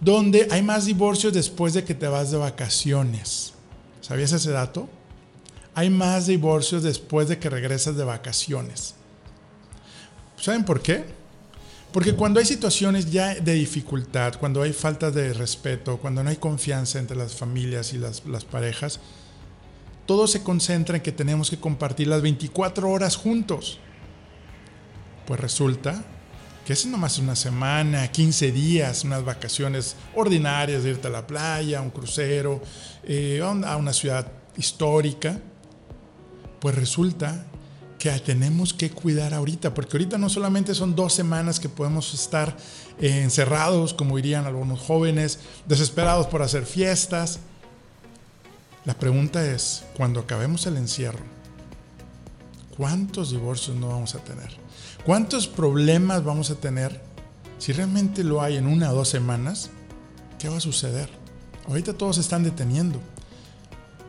donde 0.00 0.48
hay 0.50 0.62
más 0.62 0.86
divorcios 0.86 1.34
después 1.34 1.74
de 1.74 1.84
que 1.84 1.94
te 1.94 2.08
vas 2.08 2.30
de 2.30 2.38
vacaciones. 2.38 3.52
¿Sabías 4.00 4.32
ese 4.32 4.50
dato? 4.50 4.88
Hay 5.74 5.90
más 5.90 6.26
divorcios 6.26 6.82
después 6.82 7.28
de 7.28 7.38
que 7.38 7.50
regresas 7.50 7.96
de 7.96 8.04
vacaciones. 8.04 8.94
¿Saben 10.42 10.64
por 10.64 10.82
qué? 10.82 11.04
Porque 11.92 12.14
cuando 12.14 12.40
hay 12.40 12.46
situaciones 12.46 13.12
ya 13.12 13.36
de 13.36 13.54
dificultad, 13.54 14.34
cuando 14.40 14.60
hay 14.62 14.72
falta 14.72 15.12
de 15.12 15.32
respeto, 15.32 15.98
cuando 15.98 16.24
no 16.24 16.30
hay 16.30 16.36
confianza 16.36 16.98
entre 16.98 17.16
las 17.16 17.36
familias 17.36 17.92
y 17.92 17.98
las, 17.98 18.20
parejas, 18.50 18.98
todo 20.04 20.26
se 20.26 20.42
concentra 20.42 20.96
en 20.96 21.02
que 21.04 21.12
tenemos 21.12 21.48
que 21.48 21.60
compartir 21.60 22.08
las 22.08 22.22
24 22.22 22.90
horas 22.90 23.14
juntos. 23.14 23.78
Pues 25.28 25.38
resulta 25.38 26.02
que 26.66 26.72
es 26.72 26.86
nomás 26.86 27.18
una 27.18 27.36
semana, 27.36 28.10
15 28.10 28.50
días, 28.50 29.04
unas 29.04 29.24
vacaciones 29.24 29.94
ordinarias, 30.16 30.82
de 30.82 30.90
irte 30.90 31.06
a 31.06 31.10
la 31.12 31.24
playa, 31.24 31.80
un 31.80 31.90
crucero, 31.90 32.60
eh, 33.04 33.40
a 33.40 33.76
una 33.76 33.92
ciudad 33.92 34.26
histórica. 34.56 35.38
Pues 36.58 36.74
resulta 36.74 37.46
que 38.02 38.10
tenemos 38.18 38.74
que 38.74 38.90
cuidar 38.90 39.32
ahorita, 39.32 39.74
porque 39.74 39.96
ahorita 39.96 40.18
no 40.18 40.28
solamente 40.28 40.74
son 40.74 40.96
dos 40.96 41.12
semanas 41.12 41.60
que 41.60 41.68
podemos 41.68 42.12
estar 42.14 42.56
eh, 42.98 43.22
encerrados, 43.22 43.94
como 43.94 44.16
dirían 44.16 44.44
algunos 44.44 44.80
jóvenes, 44.80 45.38
desesperados 45.68 46.26
por 46.26 46.42
hacer 46.42 46.66
fiestas, 46.66 47.38
la 48.84 48.94
pregunta 48.94 49.48
es, 49.48 49.84
cuando 49.96 50.18
acabemos 50.18 50.66
el 50.66 50.78
encierro, 50.78 51.22
¿cuántos 52.76 53.30
divorcios 53.30 53.76
no 53.76 53.90
vamos 53.90 54.16
a 54.16 54.24
tener? 54.24 54.50
¿Cuántos 55.06 55.46
problemas 55.46 56.24
vamos 56.24 56.50
a 56.50 56.56
tener? 56.56 57.00
Si 57.58 57.72
realmente 57.72 58.24
lo 58.24 58.42
hay 58.42 58.56
en 58.56 58.66
una 58.66 58.90
o 58.90 58.96
dos 58.96 59.10
semanas, 59.10 59.70
¿qué 60.40 60.48
va 60.48 60.56
a 60.56 60.60
suceder? 60.60 61.08
Ahorita 61.68 61.92
todos 61.92 62.16
se 62.16 62.22
están 62.22 62.42
deteniendo. 62.42 63.00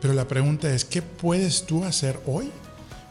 Pero 0.00 0.14
la 0.14 0.26
pregunta 0.26 0.74
es, 0.74 0.84
¿qué 0.84 1.00
puedes 1.00 1.64
tú 1.64 1.84
hacer 1.84 2.20
hoy 2.26 2.50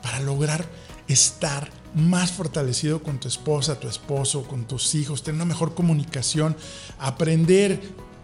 para 0.03 0.19
lograr 0.19 0.65
estar 1.07 1.69
más 1.95 2.31
fortalecido 2.31 3.01
con 3.01 3.19
tu 3.19 3.27
esposa, 3.27 3.79
tu 3.79 3.87
esposo, 3.87 4.43
con 4.43 4.65
tus 4.65 4.93
hijos, 4.95 5.23
tener 5.23 5.35
una 5.35 5.45
mejor 5.45 5.73
comunicación, 5.73 6.55
aprender 6.99 7.81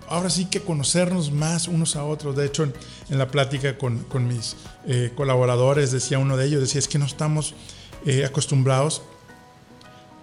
ahora 0.09 0.29
sí 0.29 0.45
que 0.45 0.61
conocernos 0.61 1.31
más 1.31 1.67
unos 1.67 1.95
a 1.95 2.03
otros. 2.03 2.35
De 2.35 2.45
hecho, 2.45 2.63
en, 2.63 3.17
la 3.17 3.29
plática 3.29 3.77
con, 3.77 4.05
mis 4.27 4.55
eh, 4.85 5.11
colaboradores, 5.15 5.91
decía 5.91 6.19
uno 6.19 6.35
de 6.35 6.47
ellos, 6.47 6.61
decía, 6.61 6.79
es 6.79 6.87
que 6.87 6.99
no 6.99 7.05
estamos 7.05 7.53
eh, 8.05 8.25
acostumbrados 8.25 9.01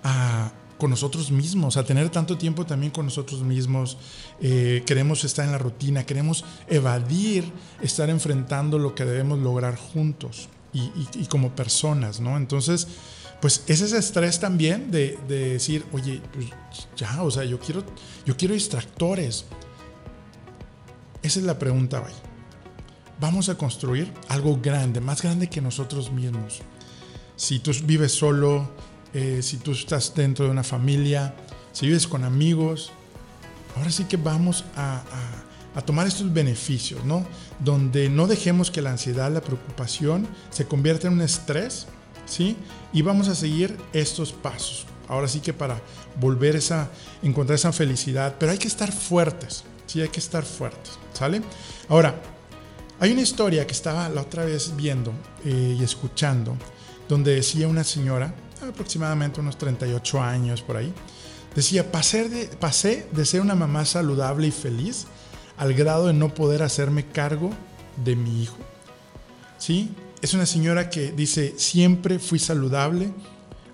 a 0.04 0.52
con 0.78 0.90
nosotros 0.90 1.30
mismos, 1.30 1.78
a 1.78 1.84
tener 1.84 2.10
tanto 2.10 2.36
tiempo 2.36 2.66
también 2.66 2.92
con 2.92 3.06
nosotros 3.06 3.42
mismos. 3.42 3.96
Eh, 4.42 4.82
queremos 4.84 5.24
estar 5.24 5.46
en 5.46 5.52
la 5.52 5.56
rutina, 5.58 6.04
queremos 6.04 6.44
evadir 6.68 7.50
estar 7.80 8.10
enfrentando 8.10 8.78
lo 8.78 8.94
que 8.94 9.06
debemos 9.06 9.38
lograr 9.38 9.76
juntos 9.76 10.50
y, 10.76 11.26
como 11.26 11.54
personas, 11.54 12.20
¿no? 12.20 12.36
Entonces, 12.36 12.86
pues 13.40 13.62
es 13.66 13.80
ese 13.80 13.98
estrés 13.98 14.40
también 14.40 14.90
de, 14.90 15.18
de, 15.28 15.50
decir, 15.50 15.84
oye, 15.92 16.20
pues 16.32 16.46
ya, 16.96 17.22
o 17.22 17.30
sea, 17.30 17.44
yo 17.44 17.58
quiero, 17.58 17.84
yo 18.24 18.36
quiero 18.36 18.54
distractores. 18.54 19.44
Esa 21.22 21.40
es 21.40 21.44
la 21.44 21.58
pregunta 21.58 22.00
hoy. 22.00 22.12
Vamos 23.18 23.48
a 23.48 23.56
construir 23.56 24.12
algo 24.28 24.58
grande, 24.62 25.00
más 25.00 25.22
grande 25.22 25.48
que 25.48 25.60
nosotros 25.60 26.12
mismos. 26.12 26.60
Si 27.36 27.58
tú 27.58 27.72
vives 27.84 28.12
solo, 28.12 28.70
eh, 29.14 29.40
si 29.42 29.56
tú 29.58 29.72
estás 29.72 30.14
dentro 30.14 30.44
de 30.44 30.50
una 30.50 30.62
familia, 30.62 31.34
si 31.72 31.86
vives 31.86 32.06
con 32.06 32.24
amigos, 32.24 32.92
ahora 33.76 33.90
sí 33.90 34.04
que 34.04 34.16
vamos 34.16 34.64
a, 34.76 34.96
a, 34.98 35.45
tomar 35.82 36.06
estos 36.06 36.32
beneficios, 36.32 37.04
¿no? 37.04 37.26
Donde 37.60 38.08
no 38.08 38.26
dejemos 38.26 38.70
que 38.70 38.82
la 38.82 38.90
ansiedad, 38.90 39.30
la 39.30 39.42
preocupación 39.42 40.26
se 40.50 40.66
convierta 40.66 41.08
en 41.08 41.14
un 41.14 41.20
estrés, 41.20 41.86
¿sí? 42.24 42.56
Y 42.92 43.02
vamos 43.02 43.28
a 43.28 43.34
seguir 43.34 43.76
estos 43.92 44.32
pasos. 44.32 44.86
Ahora 45.08 45.28
sí 45.28 45.40
que 45.40 45.52
para 45.52 45.80
volver 46.20 46.58
a 46.70 46.88
encontrar 47.22 47.56
esa 47.56 47.72
felicidad, 47.72 48.36
pero 48.38 48.52
hay 48.52 48.58
que 48.58 48.68
estar 48.68 48.90
fuertes, 48.90 49.64
sí, 49.86 50.00
hay 50.00 50.08
que 50.08 50.20
estar 50.20 50.44
fuertes. 50.44 50.98
¿Sale? 51.12 51.42
Ahora, 51.88 52.20
hay 52.98 53.12
una 53.12 53.20
historia 53.20 53.66
que 53.66 53.72
estaba 53.72 54.08
la 54.08 54.22
otra 54.22 54.44
vez 54.44 54.74
viendo 54.74 55.12
eh, 55.44 55.76
y 55.78 55.84
escuchando, 55.84 56.56
donde 57.08 57.34
decía 57.34 57.68
una 57.68 57.84
señora, 57.84 58.34
aproximadamente 58.66 59.40
unos 59.40 59.58
38 59.58 60.22
años 60.22 60.62
por 60.62 60.78
ahí, 60.78 60.92
decía, 61.54 61.92
pasé 61.92 62.28
de, 62.28 62.46
pasé 62.46 63.06
de 63.12 63.24
ser 63.26 63.42
una 63.42 63.54
mamá 63.54 63.84
saludable 63.84 64.46
y 64.46 64.50
feliz 64.50 65.06
al 65.56 65.74
grado 65.74 66.06
de 66.06 66.12
no 66.12 66.34
poder 66.34 66.62
hacerme 66.62 67.06
cargo 67.06 67.50
de 68.04 68.16
mi 68.16 68.42
hijo. 68.42 68.58
¿Sí? 69.58 69.90
Es 70.22 70.34
una 70.34 70.46
señora 70.46 70.90
que 70.90 71.12
dice, 71.12 71.54
siempre 71.56 72.18
fui 72.18 72.38
saludable, 72.38 73.10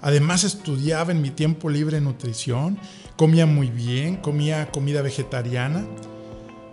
además 0.00 0.44
estudiaba 0.44 1.12
en 1.12 1.22
mi 1.22 1.30
tiempo 1.30 1.70
libre 1.70 2.00
nutrición, 2.00 2.78
comía 3.16 3.46
muy 3.46 3.68
bien, 3.70 4.16
comía 4.16 4.70
comida 4.70 5.02
vegetariana, 5.02 5.84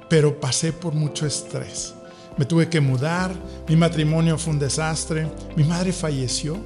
pero 0.10 0.39
pasé 0.39 0.74
por 0.74 0.94
mucho 0.94 1.25
estrés. 1.25 1.94
Me 2.38 2.46
tuve 2.46 2.70
que 2.70 2.82
mudar, 2.82 3.34
mi 3.68 3.75
matrimonio 3.75 4.38
fue 4.38 4.54
un 4.54 4.60
desastre, 4.60 5.28
mi 5.56 5.63
madre 5.63 5.92
falleció, 5.92 6.58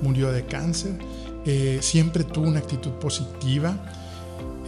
murió 0.00 0.32
de 0.32 0.44
cáncer, 0.46 0.98
eh, 1.44 1.78
siempre 1.80 2.24
tuve 2.24 2.48
una 2.48 2.58
actitud 2.60 2.92
positiva, 2.92 3.76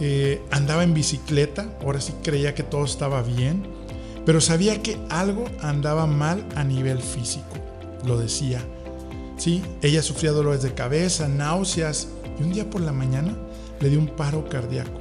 eh, 0.03 0.41
andaba 0.49 0.83
en 0.83 0.95
bicicleta, 0.95 1.77
ahora 1.81 2.01
sí 2.01 2.13
creía 2.23 2.55
que 2.55 2.63
todo 2.63 2.85
estaba 2.85 3.21
bien, 3.21 3.63
pero 4.25 4.41
sabía 4.41 4.81
que 4.81 4.97
algo 5.09 5.45
andaba 5.61 6.07
mal 6.07 6.43
a 6.55 6.63
nivel 6.63 6.99
físico, 6.99 7.55
lo 8.03 8.17
decía. 8.17 8.61
Sí, 9.37 9.61
ella 9.83 10.01
sufría 10.01 10.31
dolores 10.31 10.63
de 10.63 10.73
cabeza, 10.73 11.27
náuseas 11.27 12.07
y 12.39 12.43
un 12.43 12.51
día 12.51 12.67
por 12.67 12.81
la 12.81 12.93
mañana 12.93 13.37
le 13.79 13.89
dio 13.89 13.99
un 13.99 14.07
paro 14.07 14.49
cardíaco, 14.49 14.99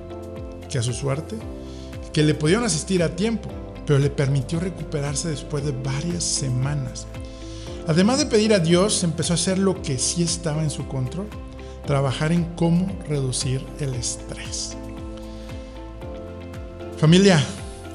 que 0.69 0.79
a 0.79 0.83
su 0.83 0.93
suerte 0.93 1.37
que 2.13 2.23
le 2.23 2.35
pudieron 2.35 2.65
asistir 2.65 3.03
a 3.03 3.17
tiempo, 3.17 3.49
pero 3.87 3.99
le 3.99 4.11
permitió 4.11 4.61
recuperarse 4.61 5.29
después 5.29 5.65
de 5.65 5.73
varias 5.73 6.25
semanas. 6.25 7.07
Además 7.87 8.19
de 8.19 8.27
pedir 8.27 8.53
a 8.53 8.59
Dios, 8.59 9.03
empezó 9.05 9.33
a 9.33 9.37
hacer 9.37 9.59
lo 9.59 9.81
que 9.81 9.99
sí 9.99 10.23
estaba 10.23 10.63
en 10.63 10.71
su 10.71 10.87
control, 10.87 11.29
trabajar 11.87 12.33
en 12.33 12.45
cómo 12.57 12.87
reducir 13.09 13.65
el 13.79 13.95
estrés. 13.95 14.77
Familia, 17.01 17.43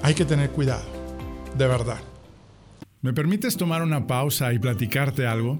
hay 0.02 0.16
que 0.16 0.26
tener 0.26 0.50
cuidado, 0.50 0.84
de 1.56 1.68
verdad. 1.68 2.00
¿Me 3.04 3.14
permites 3.14 3.56
tomar 3.56 3.84
una 3.84 4.08
pausa 4.08 4.52
y 4.52 4.58
platicarte 4.58 5.28
algo? 5.28 5.60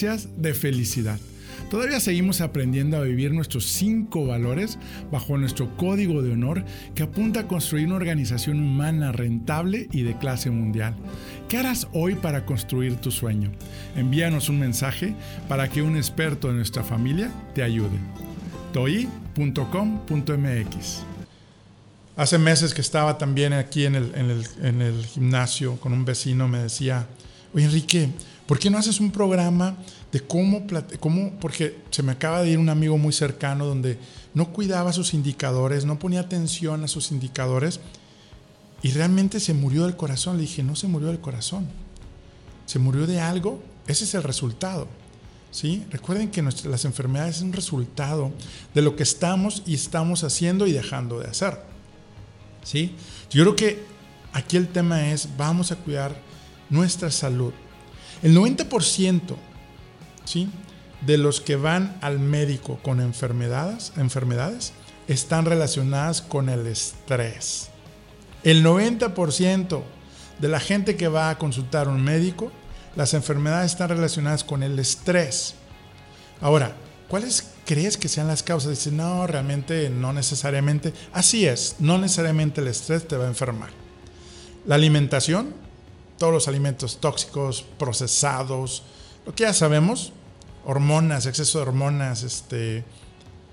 de 0.00 0.54
felicidad. 0.54 1.20
Todavía 1.70 2.00
seguimos 2.00 2.40
aprendiendo 2.40 2.96
a 2.96 3.02
vivir 3.02 3.32
nuestros 3.32 3.66
cinco 3.66 4.26
valores 4.26 4.78
bajo 5.12 5.36
nuestro 5.36 5.76
código 5.76 6.22
de 6.22 6.32
honor 6.32 6.64
que 6.94 7.02
apunta 7.02 7.40
a 7.40 7.46
construir 7.46 7.86
una 7.86 7.96
organización 7.96 8.60
humana 8.60 9.12
rentable 9.12 9.88
y 9.92 10.02
de 10.02 10.16
clase 10.16 10.50
mundial. 10.50 10.94
¿Qué 11.50 11.58
harás 11.58 11.86
hoy 11.92 12.14
para 12.14 12.46
construir 12.46 12.96
tu 12.96 13.10
sueño? 13.10 13.52
Envíanos 13.94 14.48
un 14.48 14.58
mensaje 14.58 15.14
para 15.48 15.68
que 15.68 15.82
un 15.82 15.96
experto 15.96 16.48
de 16.48 16.54
nuestra 16.54 16.82
familia 16.82 17.30
te 17.54 17.62
ayude. 17.62 17.98
toi.com.mx 18.72 19.44
Hace 22.16 22.38
meses 22.38 22.72
que 22.72 22.80
estaba 22.80 23.18
también 23.18 23.52
aquí 23.52 23.84
en 23.84 23.96
el, 23.96 24.12
en 24.62 24.80
el 24.80 25.04
gimnasio 25.04 25.76
con 25.76 25.92
un 25.92 26.06
vecino, 26.06 26.48
me 26.48 26.58
decía, 26.58 27.06
oye 27.54 27.66
Enrique, 27.66 28.08
¿por 28.50 28.58
qué 28.58 28.68
no 28.68 28.78
haces 28.78 28.98
un 28.98 29.12
programa 29.12 29.76
de 30.10 30.22
cómo, 30.22 30.66
cómo, 30.98 31.38
porque 31.38 31.84
se 31.90 32.02
me 32.02 32.10
acaba 32.10 32.42
de 32.42 32.50
ir 32.50 32.58
un 32.58 32.68
amigo 32.68 32.98
muy 32.98 33.12
cercano 33.12 33.64
donde 33.64 33.96
no 34.34 34.52
cuidaba 34.52 34.92
sus 34.92 35.14
indicadores, 35.14 35.84
no 35.84 36.00
ponía 36.00 36.18
atención 36.18 36.82
a 36.82 36.88
sus 36.88 37.12
indicadores 37.12 37.78
y 38.82 38.90
realmente 38.90 39.38
se 39.38 39.54
murió 39.54 39.84
del 39.84 39.94
corazón. 39.94 40.36
Le 40.36 40.42
dije, 40.42 40.64
no 40.64 40.74
se 40.74 40.88
murió 40.88 41.06
del 41.10 41.20
corazón, 41.20 41.68
se 42.66 42.80
murió 42.80 43.06
de 43.06 43.20
algo, 43.20 43.62
ese 43.86 44.02
es 44.02 44.14
el 44.14 44.24
resultado. 44.24 44.88
¿sí? 45.52 45.86
Recuerden 45.92 46.32
que 46.32 46.42
las 46.42 46.84
enfermedades 46.84 47.36
es 47.36 47.42
un 47.42 47.52
resultado 47.52 48.32
de 48.74 48.82
lo 48.82 48.96
que 48.96 49.04
estamos 49.04 49.62
y 49.64 49.74
estamos 49.74 50.24
haciendo 50.24 50.66
y 50.66 50.72
dejando 50.72 51.20
de 51.20 51.28
hacer. 51.28 51.56
¿sí? 52.64 52.96
Yo 53.30 53.44
creo 53.44 53.54
que 53.54 53.84
aquí 54.32 54.56
el 54.56 54.66
tema 54.66 55.12
es, 55.12 55.28
vamos 55.36 55.70
a 55.70 55.76
cuidar 55.76 56.20
nuestra 56.68 57.12
salud. 57.12 57.52
El 58.22 58.36
90% 58.36 59.36
de 61.06 61.18
los 61.18 61.40
que 61.40 61.56
van 61.56 61.96
al 62.02 62.18
médico 62.18 62.78
con 62.82 63.00
enfermedades, 63.00 63.92
enfermedades 63.96 64.72
están 65.08 65.46
relacionadas 65.46 66.20
con 66.20 66.48
el 66.48 66.66
estrés. 66.66 67.70
El 68.44 68.64
90% 68.64 69.82
de 70.38 70.48
la 70.48 70.60
gente 70.60 70.96
que 70.96 71.08
va 71.08 71.30
a 71.30 71.38
consultar 71.38 71.86
a 71.86 71.90
un 71.90 72.02
médico, 72.02 72.52
las 72.96 73.14
enfermedades 73.14 73.72
están 73.72 73.88
relacionadas 73.88 74.44
con 74.44 74.62
el 74.62 74.78
estrés. 74.78 75.54
Ahora, 76.40 76.76
¿cuáles 77.08 77.50
crees 77.64 77.96
que 77.96 78.08
sean 78.08 78.28
las 78.28 78.42
causas? 78.42 78.70
Dice, 78.70 78.90
no, 78.90 79.26
realmente 79.26 79.90
no 79.90 80.12
necesariamente. 80.12 80.92
Así 81.12 81.46
es, 81.46 81.76
no 81.78 81.98
necesariamente 81.98 82.60
el 82.60 82.68
estrés 82.68 83.06
te 83.08 83.16
va 83.16 83.24
a 83.24 83.28
enfermar. 83.28 83.70
La 84.66 84.74
alimentación, 84.74 85.54
todos 86.20 86.34
los 86.34 86.48
alimentos 86.48 86.98
tóxicos, 86.98 87.64
procesados, 87.78 88.82
lo 89.24 89.34
que 89.34 89.44
ya 89.44 89.54
sabemos, 89.54 90.12
hormonas, 90.66 91.24
exceso 91.24 91.58
de 91.58 91.62
hormonas, 91.62 92.24
este, 92.24 92.84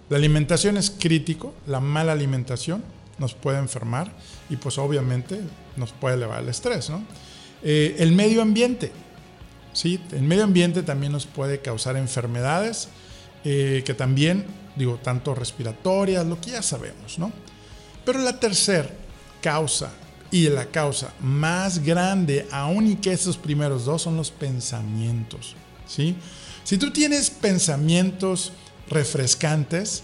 la 0.10 0.18
alimentación 0.18 0.76
es 0.76 0.92
crítico, 0.92 1.54
la 1.66 1.80
mala 1.80 2.12
alimentación 2.12 2.84
nos 3.20 3.36
puede 3.36 3.60
enfermar 3.60 4.12
y 4.50 4.58
pues 4.58 4.78
obviamente 4.80 5.40
nos 5.78 5.94
puede 5.94 6.16
elevar 6.16 6.44
el 6.44 6.50
estrés, 6.50 6.90
¿no? 6.90 7.02
Eh, 7.64 7.96
el 8.00 8.12
medio 8.12 8.42
ambiente, 8.42 8.92
¿sí? 9.72 10.02
El 10.12 10.24
medio 10.24 10.44
ambiente 10.44 10.84
también 10.84 11.14
nos 11.14 11.26
puede 11.26 11.62
causar 11.62 11.96
enfermedades 11.96 12.90
eh, 13.46 13.82
que 13.86 13.94
también, 13.94 14.46
digo, 14.76 15.00
tanto 15.02 15.34
respiratorias, 15.34 16.26
lo 16.26 16.42
que 16.42 16.52
ya 16.52 16.62
sabemos, 16.62 17.18
¿no? 17.18 17.32
Pero 18.04 18.20
la 18.20 18.42
tercera 18.42 18.90
causa 19.40 19.90
y 20.32 20.50
la 20.50 20.66
causa 20.66 21.14
más 21.22 21.84
grande, 21.84 22.48
aún 22.52 22.88
y 22.88 22.96
que 22.96 23.14
esos 23.14 23.38
primeros 23.38 23.86
dos, 23.86 24.02
son 24.02 24.18
los 24.18 24.32
pensamientos, 24.32 25.56
¿sí? 25.88 26.16
Si 26.64 26.78
tú 26.78 26.92
tienes 26.92 27.30
pensamientos 27.30 28.52
refrescantes, 28.90 30.04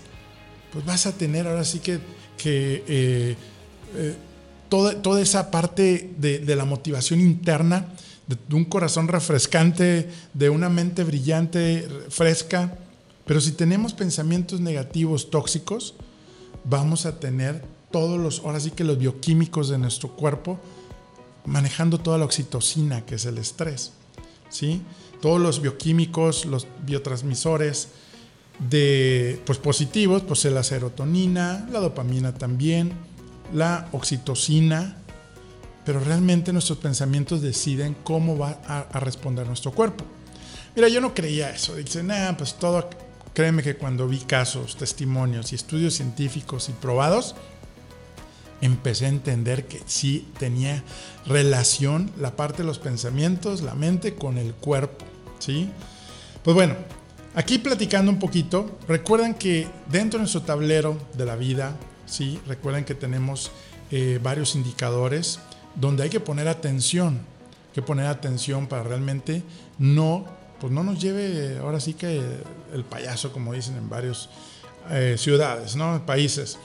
pues 0.72 0.86
vas 0.86 1.06
a 1.06 1.12
tener 1.12 1.46
ahora 1.46 1.66
sí 1.66 1.80
que, 1.80 2.00
eh, 2.46 3.36
eh, 3.96 4.16
toda, 4.70 5.22
esa 5.22 5.52
parte 5.52 6.12
de, 6.18 6.56
la 6.56 6.66
motivación 6.66 7.20
interna, 7.20 7.88
de, 8.28 8.56
un 8.56 8.66
corazón 8.66 9.08
refrescante, 9.08 10.10
de 10.34 10.50
una 10.50 10.70
mente 10.70 11.04
brillante, 11.04 11.88
fresca. 12.10 12.78
Pero 13.26 13.40
si 13.40 13.52
tenemos 13.52 13.94
pensamientos 13.94 14.60
negativos, 14.60 15.30
tóxicos, 15.30 15.94
vamos 16.64 17.06
a 17.06 17.20
tener 17.20 17.64
todos 17.94 18.20
los, 18.20 18.40
ahora 18.40 18.60
sí 18.60 18.72
que 18.72 18.84
los 18.84 18.98
bioquímicos 18.98 19.70
de 19.70 19.78
nuestro 19.78 20.10
cuerpo 20.10 20.60
manejando 21.46 21.98
toda 22.00 22.18
la 22.18 22.26
oxitocina, 22.26 23.06
que 23.06 23.16
es 23.16 23.26
el 23.26 23.38
estrés. 23.38 23.94
¿sí? 24.50 24.82
todos 25.24 25.40
los 25.40 25.62
bioquímicos, 25.62 26.44
los 26.44 26.68
biotransmisores 26.86 27.88
de, 28.60 29.42
pues, 29.46 29.58
positivos, 29.58 30.22
pues 30.22 30.44
la 30.44 30.64
serotonina, 30.64 31.66
la 31.72 31.80
dopamina 31.80 32.34
también, 32.34 32.92
la 33.54 33.88
oxitocina, 33.94 34.98
pero 35.86 36.02
realmente 36.02 36.52
nuestros 36.52 36.78
pensamientos 36.80 37.42
deciden 37.42 37.96
cómo 38.04 38.38
va 38.38 38.60
a, 38.68 39.00
responder 39.00 39.48
nuestro 39.48 39.72
cuerpo. 39.72 40.04
Mira, 40.76 40.90
yo 40.90 41.00
no 41.00 41.14
creía 41.14 41.52
eso. 41.52 41.74
Dicen, 41.78 42.12
ah, 42.12 42.36
pues 42.38 42.56
todo, 42.56 42.90
créeme 43.34 43.64
que 43.64 43.78
cuando 43.78 44.10
vi 44.10 44.18
casos, 44.18 44.76
testimonios 44.76 45.54
y 45.54 45.56
estudios 45.56 45.94
científicos 45.94 46.68
y 46.68 46.74
probados, 46.74 47.34
empecé 48.64 49.06
a 49.06 49.10
entender 49.10 49.68
que 49.68 49.82
sí 49.86 50.26
tenía 50.40 50.84
relación 51.26 52.12
la 52.18 52.38
parte 52.38 52.60
de 52.60 52.64
los 52.64 52.80
pensamientos, 52.80 53.62
la 53.62 53.76
mente 53.76 54.16
con 54.16 54.38
el 54.38 54.54
cuerpo. 54.54 55.04
¿sí? 55.40 55.70
Pues 56.44 56.56
bueno, 56.56 56.76
aquí 57.36 57.60
platicando 57.60 58.10
un 58.10 58.20
poquito, 58.20 58.80
recuerden 58.88 59.34
que 59.34 59.68
dentro 59.90 60.18
de 60.18 60.24
nuestro 60.24 60.44
tablero 60.44 60.98
de 61.14 61.26
la 61.26 61.36
vida, 61.36 61.76
¿sí? 62.06 62.40
Recuerden 62.48 62.86
que 62.86 62.96
tenemos 62.96 63.52
eh, 63.92 64.20
varios 64.24 64.56
indicadores 64.56 65.40
donde 65.76 66.04
hay 66.04 66.10
que 66.10 66.22
poner 66.22 66.48
atención, 66.48 67.20
que 67.74 67.82
poner 67.82 68.06
atención 68.06 68.68
para 68.68 68.84
realmente 68.84 69.44
no, 69.78 70.26
pues 70.62 70.72
no 70.72 70.84
nos 70.84 71.02
lleve 71.02 71.58
ahora 71.58 71.82
sí 71.82 71.96
que 71.96 72.22
el 72.74 72.84
payaso, 72.86 73.34
como 73.34 73.52
dicen 73.54 73.76
en 73.76 73.90
varias 73.90 74.30
eh, 74.90 75.16
ciudades, 75.18 75.76
¿no? 75.76 76.06
Países. 76.06 76.58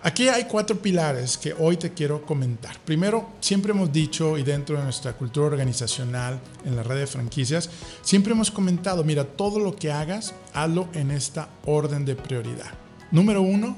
Aquí 0.00 0.28
hay 0.28 0.44
cuatro 0.44 0.80
pilares 0.80 1.36
que 1.36 1.52
hoy 1.58 1.76
te 1.76 1.92
quiero 1.92 2.24
comentar. 2.24 2.78
Primero, 2.84 3.30
siempre 3.40 3.72
hemos 3.72 3.92
dicho 3.92 4.38
y 4.38 4.44
dentro 4.44 4.78
de 4.78 4.84
nuestra 4.84 5.14
cultura 5.14 5.46
organizacional 5.46 6.38
en 6.64 6.76
la 6.76 6.84
red 6.84 7.00
de 7.00 7.06
franquicias, 7.08 7.68
siempre 8.02 8.32
hemos 8.32 8.52
comentado, 8.52 9.02
mira, 9.02 9.24
todo 9.24 9.58
lo 9.58 9.74
que 9.74 9.90
hagas, 9.90 10.34
hazlo 10.54 10.88
en 10.92 11.10
esta 11.10 11.48
orden 11.64 12.04
de 12.04 12.14
prioridad. 12.14 12.70
Número 13.10 13.42
uno, 13.42 13.76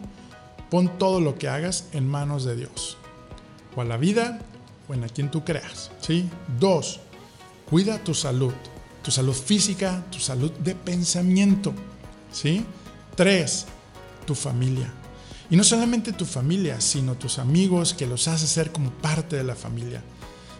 pon 0.68 0.98
todo 0.98 1.22
lo 1.22 1.38
que 1.38 1.48
hagas 1.48 1.86
en 1.92 2.06
manos 2.06 2.44
de 2.44 2.54
Dios. 2.54 2.98
O 3.74 3.80
a 3.80 3.86
la 3.86 3.96
vida 3.96 4.40
o 4.88 4.94
en 4.94 5.04
a 5.04 5.08
quien 5.08 5.30
tú 5.30 5.42
creas. 5.42 5.90
¿sí? 6.02 6.28
Dos, 6.58 7.00
cuida 7.70 7.98
tu 7.98 8.12
salud. 8.12 8.52
Tu 9.02 9.10
salud 9.10 9.32
física, 9.32 10.04
tu 10.10 10.18
salud 10.18 10.50
de 10.50 10.74
pensamiento. 10.74 11.72
¿sí? 12.30 12.66
Tres, 13.16 13.64
tu 14.26 14.34
familia 14.34 14.99
y 15.50 15.56
no 15.56 15.64
solamente 15.64 16.12
tu 16.12 16.24
familia, 16.24 16.80
sino 16.80 17.16
tus 17.16 17.40
amigos 17.40 17.92
que 17.92 18.06
los 18.06 18.28
haces 18.28 18.48
ser 18.48 18.70
como 18.70 18.90
parte 18.90 19.34
de 19.34 19.42
la 19.42 19.56
familia. 19.56 20.00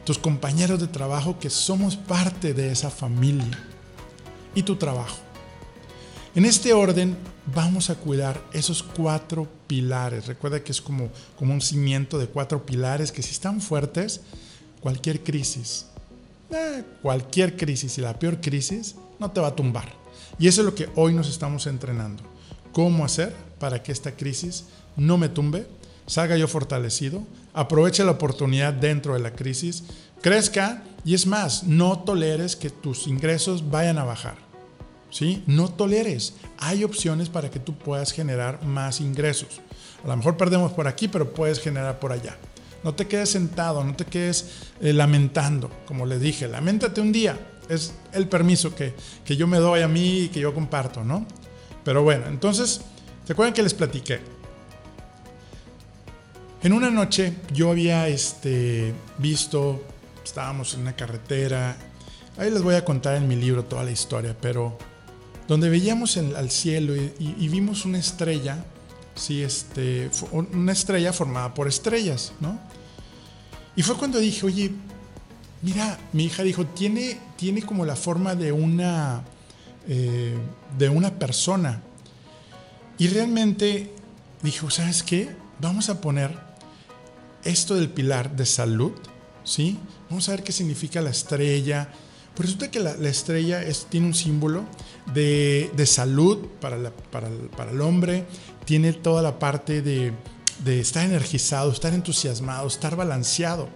Tus 0.05 0.19
compañeros 0.19 0.81
de 0.81 0.89
trabajo 0.89 1.39
que 1.39 1.49
somos 1.49 1.97
parte 1.97 2.55
de 2.55 2.73
esa 2.73 2.91
familia. 2.91 3.57
Y 4.53 4.65
tu 4.65 4.75
trabajo. 4.75 5.19
En 6.35 6.45
este 6.45 6.73
orden 6.73 7.17
vamos 7.55 7.89
a 7.89 7.95
cuidar 7.95 8.43
esos 8.53 8.83
cuatro 8.83 9.49
pilares. 9.69 10.27
Recuerda 10.27 10.65
que 10.65 10.73
es 10.73 10.81
como, 10.81 11.09
como 11.39 11.55
un 11.55 11.61
cimiento 11.61 12.19
de 12.19 12.27
cuatro 12.27 12.67
pilares 12.67 13.13
que 13.13 13.23
si 13.23 13.31
están 13.31 13.61
fuertes, 13.61 14.23
cualquier 14.81 15.23
crisis, 15.23 15.87
eh, 16.51 16.83
cualquier 17.01 17.57
crisis 17.57 17.97
y 17.99 18.01
la 18.01 18.19
peor 18.19 18.41
crisis 18.41 18.97
no 19.21 19.31
te 19.31 19.41
va 19.41 19.49
a 19.49 19.57
tumbar. 19.57 19.93
Y 20.37 20.49
eso 20.49 20.63
es 20.63 20.65
lo 20.65 20.75
que 20.75 20.89
hoy 20.97 21.15
nos 21.15 21.29
estamos 21.29 21.67
entrenando. 21.69 22.25
¿Cómo 22.73 23.05
hacer 23.05 23.35
para 23.61 23.83
que 23.83 23.93
esta 23.93 24.17
crisis 24.17 24.65
no 24.97 25.19
me 25.19 25.29
tumbe, 25.29 25.69
salga 26.07 26.37
yo 26.37 26.49
fortalecido, 26.49 27.23
aproveche 27.53 28.05
la 28.05 28.13
oportunidad 28.13 28.73
dentro 28.73 29.15
de 29.15 29.21
la 29.21 29.35
crisis, 29.35 29.85
crezca 30.21 30.83
y 31.05 31.15
es 31.15 31.27
más, 31.27 31.63
no 31.65 32.01
toleres 32.01 32.57
que 32.57 32.71
tus 32.71 33.07
ingresos 33.07 33.71
vayan 33.71 33.99
a 33.99 34.05
bajar. 34.05 34.51
¿sí? 35.11 35.43
No 35.47 35.69
toleres. 35.69 36.35
Hay 36.59 36.85
opciones 36.85 37.29
para 37.29 37.51
que 37.51 37.61
tú 37.61 37.77
puedas 37.77 38.13
generar 38.13 38.65
más 38.65 39.01
ingresos. 39.01 39.61
A 40.05 40.09
lo 40.09 40.17
mejor 40.17 40.37
perdemos 40.37 40.73
por 40.73 40.89
aquí, 40.89 41.09
pero 41.09 41.33
puedes 41.33 41.61
generar 41.61 41.99
por 41.99 42.13
allá. 42.13 42.37
No 42.83 42.95
te 42.95 43.07
quedes 43.07 43.29
sentado, 43.29 43.85
no 43.85 43.95
te 43.95 44.07
quedes 44.07 44.47
eh, 44.81 44.95
lamentando, 44.95 45.71
como 45.87 46.07
le 46.07 46.19
dije, 46.19 46.49
lamentate 46.49 47.01
un 47.01 47.13
día. 47.13 47.39
Es 47.69 47.93
el 48.13 48.27
permiso 48.27 48.75
que, 48.75 48.95
que 49.25 49.37
yo 49.37 49.47
me 49.47 49.59
doy 49.59 49.83
a 49.83 49.89
mí 49.89 50.23
y 50.23 50.29
que 50.29 50.41
yo 50.41 50.55
comparto, 50.55 51.05
¿no? 51.05 51.27
Pero 51.85 52.03
bueno, 52.03 52.27
entonces, 52.27 52.81
¿se 53.31 53.35
acuerdan 53.35 53.55
que 53.55 53.63
les 53.63 53.75
platiqué? 53.75 54.19
En 56.65 56.73
una 56.73 56.91
noche 56.91 57.33
yo 57.55 57.71
había 57.71 58.09
este, 58.09 58.93
visto, 59.19 59.85
estábamos 60.25 60.75
en 60.75 60.81
una 60.81 60.97
carretera, 60.97 61.77
ahí 62.37 62.51
les 62.51 62.61
voy 62.61 62.75
a 62.75 62.85
contar 62.85 63.15
en 63.15 63.29
mi 63.29 63.37
libro 63.37 63.65
toda 63.65 63.85
la 63.85 63.93
historia, 63.93 64.37
pero 64.41 64.77
donde 65.47 65.71
veíamos 65.71 66.17
al 66.17 66.51
cielo 66.51 66.97
y, 66.97 67.49
vimos 67.49 67.85
una 67.85 67.99
estrella, 67.99 68.65
sí, 69.15 69.45
este, 69.45 70.11
una 70.33 70.73
estrella 70.73 71.13
formada 71.13 71.55
por 71.55 71.69
estrellas, 71.69 72.33
¿no? 72.41 72.59
Y 73.77 73.83
fue 73.83 73.95
cuando 73.95 74.19
dije, 74.19 74.45
oye, 74.45 74.73
mira, 75.63 76.01
mi 76.13 76.25
hija 76.25 76.43
dijo, 76.43 76.67
tiene, 76.67 77.17
tiene 77.37 77.63
como 77.63 77.85
la 77.85 77.95
forma 77.95 78.35
de 78.35 78.51
una, 78.51 79.23
eh, 79.87 80.37
de 80.77 80.89
una 80.89 81.13
persona. 81.17 81.81
Y 83.01 83.09
realmente 83.09 83.91
dije, 84.43 84.71
¿sabes 84.71 85.03
qué? 85.03 85.35
Vamos 85.59 85.89
a 85.89 86.03
poner 86.03 86.39
esto 87.45 87.75
del 87.75 87.89
pilar 87.89 88.37
de 88.37 88.45
salud, 88.45 88.93
¿sí? 89.43 89.79
Vamos 90.11 90.29
a 90.29 90.33
ver 90.33 90.43
qué 90.43 90.53
significa 90.53 91.01
la 91.01 91.09
estrella. 91.09 91.89
Pues 92.35 92.51
resulta 92.51 92.71
que 92.71 92.79
la, 92.79 92.93
estrella 93.09 93.63
es, 93.63 93.87
tiene 93.87 94.07
un 94.07 94.13
símbolo 94.13 94.67
de, 95.15 95.73
salud 95.87 96.47
para, 96.61 96.77
el 96.77 97.81
hombre, 97.81 98.27
tiene 98.67 98.93
toda 98.93 99.23
la 99.23 99.39
parte 99.39 99.81
de, 99.81 100.13
estar 100.67 101.03
energizado, 101.03 101.73
estar 101.73 101.95
entusiasmado, 101.95 102.69
estar 102.69 102.97
balanceado. 102.97 103.71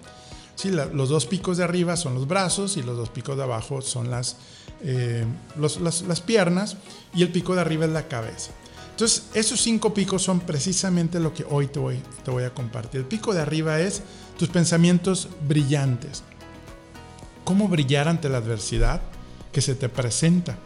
Sí, 0.54 0.70
los 0.70 1.08
dos 1.08 1.24
picos 1.24 1.56
de 1.56 1.64
arriba 1.64 1.96
son 1.96 2.12
los 2.12 2.28
brazos 2.28 2.76
y 2.76 2.82
los 2.82 2.98
dos 2.98 3.08
picos 3.08 3.38
de 3.38 3.42
abajo 3.44 3.80
son 3.80 4.10
las, 4.10 4.36
eh, 4.82 5.24
las 5.56 6.20
piernas 6.20 6.76
y 7.14 7.22
el 7.22 7.32
pico 7.32 7.54
de 7.54 7.62
arriba 7.62 7.86
es 7.86 7.92
la 7.92 8.06
cabeza. 8.06 8.50
Entonces, 8.94 9.24
esos 9.34 9.60
cinco 9.60 9.92
picos 9.92 10.22
son 10.22 10.38
precisamente 10.38 11.18
lo 11.18 11.34
que 11.34 11.44
hoy 11.50 11.66
te 11.66 11.80
voy, 11.80 12.44
a 12.44 12.54
compartir. 12.54 13.00
El 13.00 13.06
pico 13.06 13.34
de 13.34 13.40
arriba 13.40 13.80
es 13.80 14.02
tus 14.38 14.48
pensamientos 14.48 15.28
brillantes. 15.48 16.22
¿Cómo 17.42 17.66
brillar 17.66 18.06
ante 18.06 18.28
la 18.28 18.38
adversidad 18.38 19.02
que 19.50 19.60
se 19.60 19.74
te 19.74 19.88
presenta? 19.88 20.58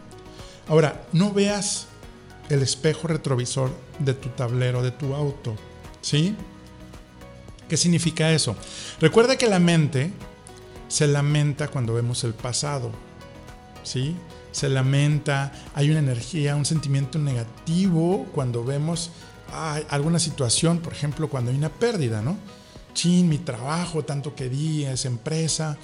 Ahora, 0.67 1.07
no 1.11 1.33
veas 1.33 1.87
el 2.49 2.61
espejo 2.61 3.07
retrovisor 3.07 3.71
de 3.97 4.13
tu 4.13 4.29
tablero, 4.29 4.83
de 4.83 4.91
tu 4.91 5.15
auto. 5.15 5.55
¿Sí? 6.01 6.35
¿Qué 7.67 7.77
significa 7.77 8.31
eso? 8.31 8.55
Recuerda 9.01 9.37
que 9.37 9.47
la 9.47 9.57
mente 9.57 10.13
se 10.87 11.07
lamenta 11.07 11.67
cuando 11.67 11.95
vemos 11.95 12.23
el 12.23 12.35
pasado. 12.35 12.91
¿Sí? 13.81 14.15
Se 14.51 14.69
lamenta, 14.69 15.51
hay 15.75 15.89
una 15.89 15.99
energía, 15.99 16.55
un 16.55 16.65
sentimiento 16.65 17.19
negativo 17.19 18.25
cuando 18.33 18.63
vemos 18.63 19.11
alguna 19.89 20.19
situación, 20.19 20.79
por 20.79 20.93
ejemplo, 20.93 21.29
cuando 21.29 21.51
hay 21.51 21.57
una 21.57 21.69
pérdida, 21.69 22.21
¿no? 22.21 22.37
Chin, 22.93 23.29
mi 23.29 23.37
trabajo, 23.37 24.03
tanto 24.03 24.35
que 24.35 24.49
di 24.49 24.85
esa 24.85 25.07
empresa, 25.07 25.77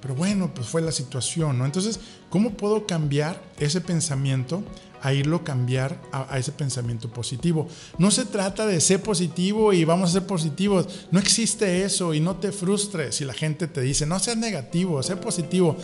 pero 0.00 0.14
bueno, 0.14 0.52
pues 0.52 0.66
fue 0.66 0.82
la 0.82 0.90
situación, 0.90 1.58
¿no? 1.58 1.64
Entonces, 1.64 2.00
¿cómo 2.28 2.50
puedo 2.50 2.86
cambiar 2.86 3.40
ese 3.58 3.80
pensamiento 3.80 4.64
a 5.00 5.12
irlo 5.12 5.44
cambiar 5.44 6.00
a, 6.12 6.34
a, 6.34 6.38
ese 6.38 6.50
pensamiento 6.50 7.08
positivo? 7.08 7.68
No 7.98 8.10
se 8.10 8.24
trata 8.24 8.66
de 8.66 8.80
ser 8.80 9.00
positivo 9.00 9.72
y 9.72 9.84
vamos 9.84 10.10
a 10.10 10.12
ser 10.14 10.26
positivos. 10.26 11.06
No 11.12 11.20
existe 11.20 11.84
eso 11.84 12.14
y 12.14 12.20
no 12.20 12.36
te 12.36 12.50
frustres 12.50 13.14
si 13.16 13.24
la 13.24 13.34
gente 13.34 13.68
te 13.68 13.80
dice, 13.80 14.06
no 14.06 14.18
seas 14.18 14.36
negativo, 14.36 15.00
sé 15.04 15.16
positivo 15.16 15.76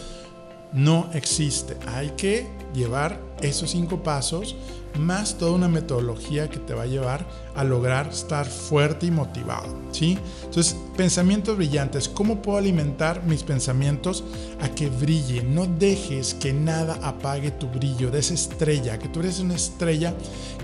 no 0.73 1.09
existe. 1.15 1.77
Hay 1.87 2.11
que 2.11 2.47
llevar 2.75 3.21
esos 3.41 3.71
cinco 3.71 4.03
pasos 4.03 4.57
más 4.99 5.39
toda 5.39 5.53
una 5.53 5.69
metodología 5.69 6.49
que 6.49 6.59
te 6.59 6.75
va 6.75 6.83
a 6.83 6.87
llevar 6.87 7.27
a 7.55 7.65
lograr 7.65 8.09
estar 8.09 8.47
fuerte 8.47 9.07
y 9.07 9.11
motivado, 9.11 9.77
¿sí? 9.93 10.19
Entonces, 10.45 10.77
pensamientos 10.97 11.57
brillantes, 11.57 12.09
¿cómo 12.09 12.43
puedo 12.43 12.59
alimentar 12.59 13.23
mis 13.25 13.43
pensamientos 13.43 14.25
a 14.61 14.69
que 14.71 14.89
brille? 14.89 15.43
No 15.43 15.67
dejes 15.67 16.35
que 16.35 16.53
nada 16.53 16.99
apague 17.03 17.51
tu 17.53 17.69
brillo 17.69 18.11
de 18.11 18.19
esa 18.19 18.35
estrella, 18.35 18.99
que 18.99 19.09
tú 19.09 19.21
eres 19.21 19.39
una 19.41 19.55
estrella 19.55 20.15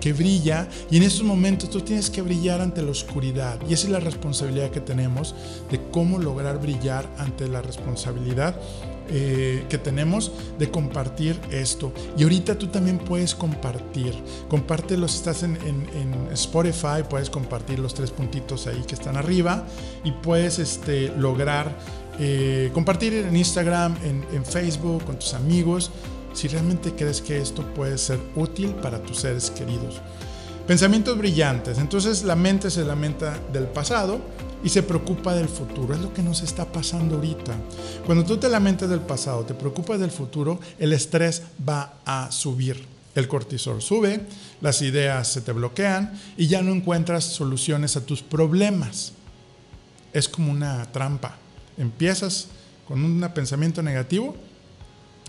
que 0.01 0.13
brilla 0.13 0.69
y 0.91 0.97
en 0.97 1.05
estos 1.05 1.25
momentos 1.25 1.71
tú 1.71 1.81
tienes 1.81 2.11
que 2.11 2.23
brillar 2.23 2.61
ante 2.61 2.83
la 2.83 2.91
oscuridad 2.91 3.59
y 3.69 3.75
esa 3.75 3.87
es 3.87 3.93
la 3.93 4.01
responsabilidad 4.01 4.71
que 4.71 4.81
tenemos 4.81 5.35
de 5.71 5.81
cómo 5.91 6.19
lograr 6.19 6.61
brillar 6.61 7.09
ante 7.19 7.49
la 7.49 7.63
responsabilidad 7.63 8.57
eh, 9.11 9.67
que 9.69 9.79
tenemos 9.79 10.33
de 10.59 10.71
compartir 10.71 11.39
esto. 11.51 11.93
Y 12.17 12.23
ahorita 12.23 12.59
tú 12.59 12.69
también 12.69 12.99
puedes 12.99 13.35
compartir. 13.35 14.15
Compártelo 14.49 15.09
si 15.09 15.17
estás 15.17 15.43
en, 15.43 15.55
Spotify, 16.33 17.03
puedes 17.09 17.31
compartir 17.31 17.79
los 17.79 17.95
tres 17.95 18.11
puntitos 18.11 18.67
ahí 18.67 18.83
que 18.87 18.95
están 18.95 19.17
arriba 19.17 19.65
y 20.03 20.11
puedes 20.11 20.59
este, 20.59 21.13
lograr 21.17 21.77
eh, 22.19 22.71
compartir 22.73 23.15
en 23.15 23.37
Instagram, 23.37 23.97
en, 24.05 24.25
en 24.33 24.45
Facebook, 24.45 25.05
con 25.05 25.19
tus 25.19 25.35
amigos, 25.35 25.91
si 26.33 26.49
realmente 26.49 26.93
crees 26.93 27.21
que 27.21 27.41
esto 27.41 27.63
puede 27.75 27.99
ser 27.99 28.19
útil 28.35 28.71
para 28.71 29.03
tus 29.03 29.19
seres 29.19 29.51
queridos. 29.51 30.01
Pensamientos 30.67 31.19
brillantes. 31.19 31.79
Entonces 31.79 32.25
la 32.25 32.37
mente 32.37 32.71
se 32.71 32.85
lamenta 32.85 33.39
del 33.53 33.67
pasado 33.67 34.21
y 34.65 34.71
se 34.71 34.83
preocupa 34.83 35.35
del 35.35 35.49
futuro. 35.49 35.95
Es 35.95 36.01
lo 36.01 36.13
que 36.13 36.23
nos 36.23 36.43
está 36.43 36.65
pasando 36.65 37.17
ahorita. 37.17 37.55
Cuando 38.07 38.25
tú 38.25 38.39
te 38.39 38.49
lamentas 38.49 38.89
del 38.89 39.01
pasado, 39.01 39.45
te 39.45 39.53
preocupas 39.53 40.01
del 40.01 40.11
futuro, 40.11 40.59
el 40.79 40.95
estrés 40.95 41.43
va 41.69 41.99
a 42.07 42.33
subir. 42.33 42.87
El 43.15 43.29
cortisol 43.29 43.81
sube, 43.81 44.27
las 44.61 44.83
ideas 44.83 45.29
se 45.29 45.43
te 45.43 45.53
bloquean 45.53 46.19
y 46.37 46.49
ya 46.49 46.63
no 46.63 46.73
encuentras 46.73 47.25
soluciones 47.25 47.97
a 47.97 48.05
tus 48.05 48.23
problemas. 48.23 49.13
Es 50.13 50.29
como 50.29 50.51
una 50.51 50.91
trampa. 50.91 51.37
Empiezas 51.77 52.49
con 52.89 53.05
un 53.05 53.21
pensamiento 53.35 53.83
negativo 53.83 54.35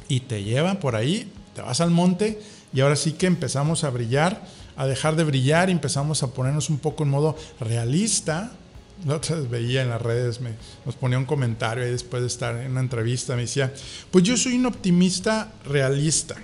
y 0.08 0.22
te 0.22 0.44
lleva 0.44 0.80
por 0.80 0.96
ahí, 0.96 1.32
te 1.54 1.62
vas 1.62 1.82
al 1.82 1.92
monte 1.92 2.42
y 2.74 2.80
ahora 2.82 2.96
sí 2.96 3.12
que 3.12 3.28
empezamos 3.28 3.84
a 3.84 3.90
brillar, 3.90 4.44
a 4.78 4.88
dejar 4.88 5.16
de 5.16 5.24
brillar 5.26 5.70
y 5.70 5.74
empezamos 5.74 6.24
a 6.24 6.28
ponernos 6.28 6.70
un 6.70 6.80
poco 6.80 7.04
en 7.04 7.10
modo 7.10 7.36
realista 7.60 8.54
otra 9.08 9.36
vez 9.36 9.50
veía 9.50 9.82
en 9.82 9.90
las 9.90 10.02
redes, 10.02 10.42
me, 10.42 10.52
nos 10.86 10.96
ponía 10.96 11.18
un 11.18 11.26
comentario 11.26 11.88
y 11.88 11.92
después 11.92 12.22
de 12.22 12.28
estar 12.28 12.56
en 12.56 12.72
una 12.72 12.80
entrevista 12.80 13.36
me 13.36 13.42
decía, 13.42 13.74
pues 14.12 14.24
yo 14.24 14.38
soy 14.38 14.56
un 14.56 14.66
optimista 14.66 15.52
realista, 15.66 16.36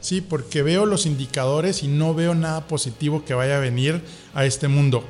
¿sí? 0.00 0.20
Porque 0.20 0.62
veo 0.62 0.86
los 0.86 1.06
indicadores 1.06 1.82
y 1.82 1.88
no 1.88 2.14
veo 2.14 2.34
nada 2.34 2.66
positivo 2.66 3.24
que 3.24 3.34
vaya 3.34 3.56
a 3.56 3.60
venir 3.60 4.02
a 4.34 4.44
este 4.44 4.68
mundo. 4.68 5.04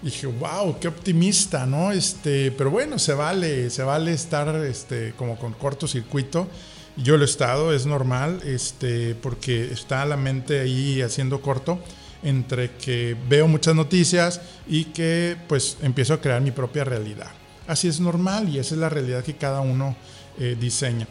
dije, 0.00 0.26
wow, 0.26 0.78
qué 0.80 0.88
optimista, 0.88 1.66
¿no? 1.66 1.90
Este, 1.90 2.50
pero 2.52 2.70
bueno, 2.70 2.98
se 2.98 3.14
vale, 3.14 3.70
se 3.70 3.82
vale 3.82 4.12
estar 4.12 4.54
este, 4.64 5.14
como 5.16 5.38
con 5.38 5.54
cortocircuito. 5.54 6.48
Yo 6.96 7.16
lo 7.16 7.24
he 7.24 7.26
estado, 7.26 7.74
es 7.74 7.86
normal, 7.86 8.40
este, 8.44 9.16
porque 9.16 9.72
está 9.72 10.04
la 10.04 10.16
mente 10.16 10.60
ahí 10.60 11.02
haciendo 11.02 11.40
corto 11.40 11.80
entre 12.24 12.72
que 12.72 13.16
veo 13.28 13.46
muchas 13.46 13.74
noticias 13.74 14.40
y 14.66 14.86
que 14.86 15.36
pues 15.46 15.76
empiezo 15.82 16.14
a 16.14 16.20
crear 16.20 16.40
mi 16.40 16.50
propia 16.50 16.82
realidad. 16.82 17.30
Así 17.66 17.88
es 17.88 18.00
normal 18.00 18.48
y 18.48 18.58
esa 18.58 18.74
es 18.74 18.80
la 18.80 18.88
realidad 18.88 19.22
que 19.22 19.34
cada 19.34 19.60
uno 19.60 19.94
eh, 20.38 20.56
diseña. 20.58 21.06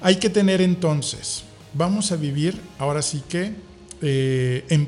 Hay 0.00 0.16
que 0.16 0.30
tener 0.30 0.60
entonces, 0.60 1.44
vamos 1.74 2.12
a 2.12 2.16
vivir 2.16 2.58
ahora 2.78 3.02
sí 3.02 3.22
que 3.28 3.52
eh, 4.02 4.64
en, 4.68 4.86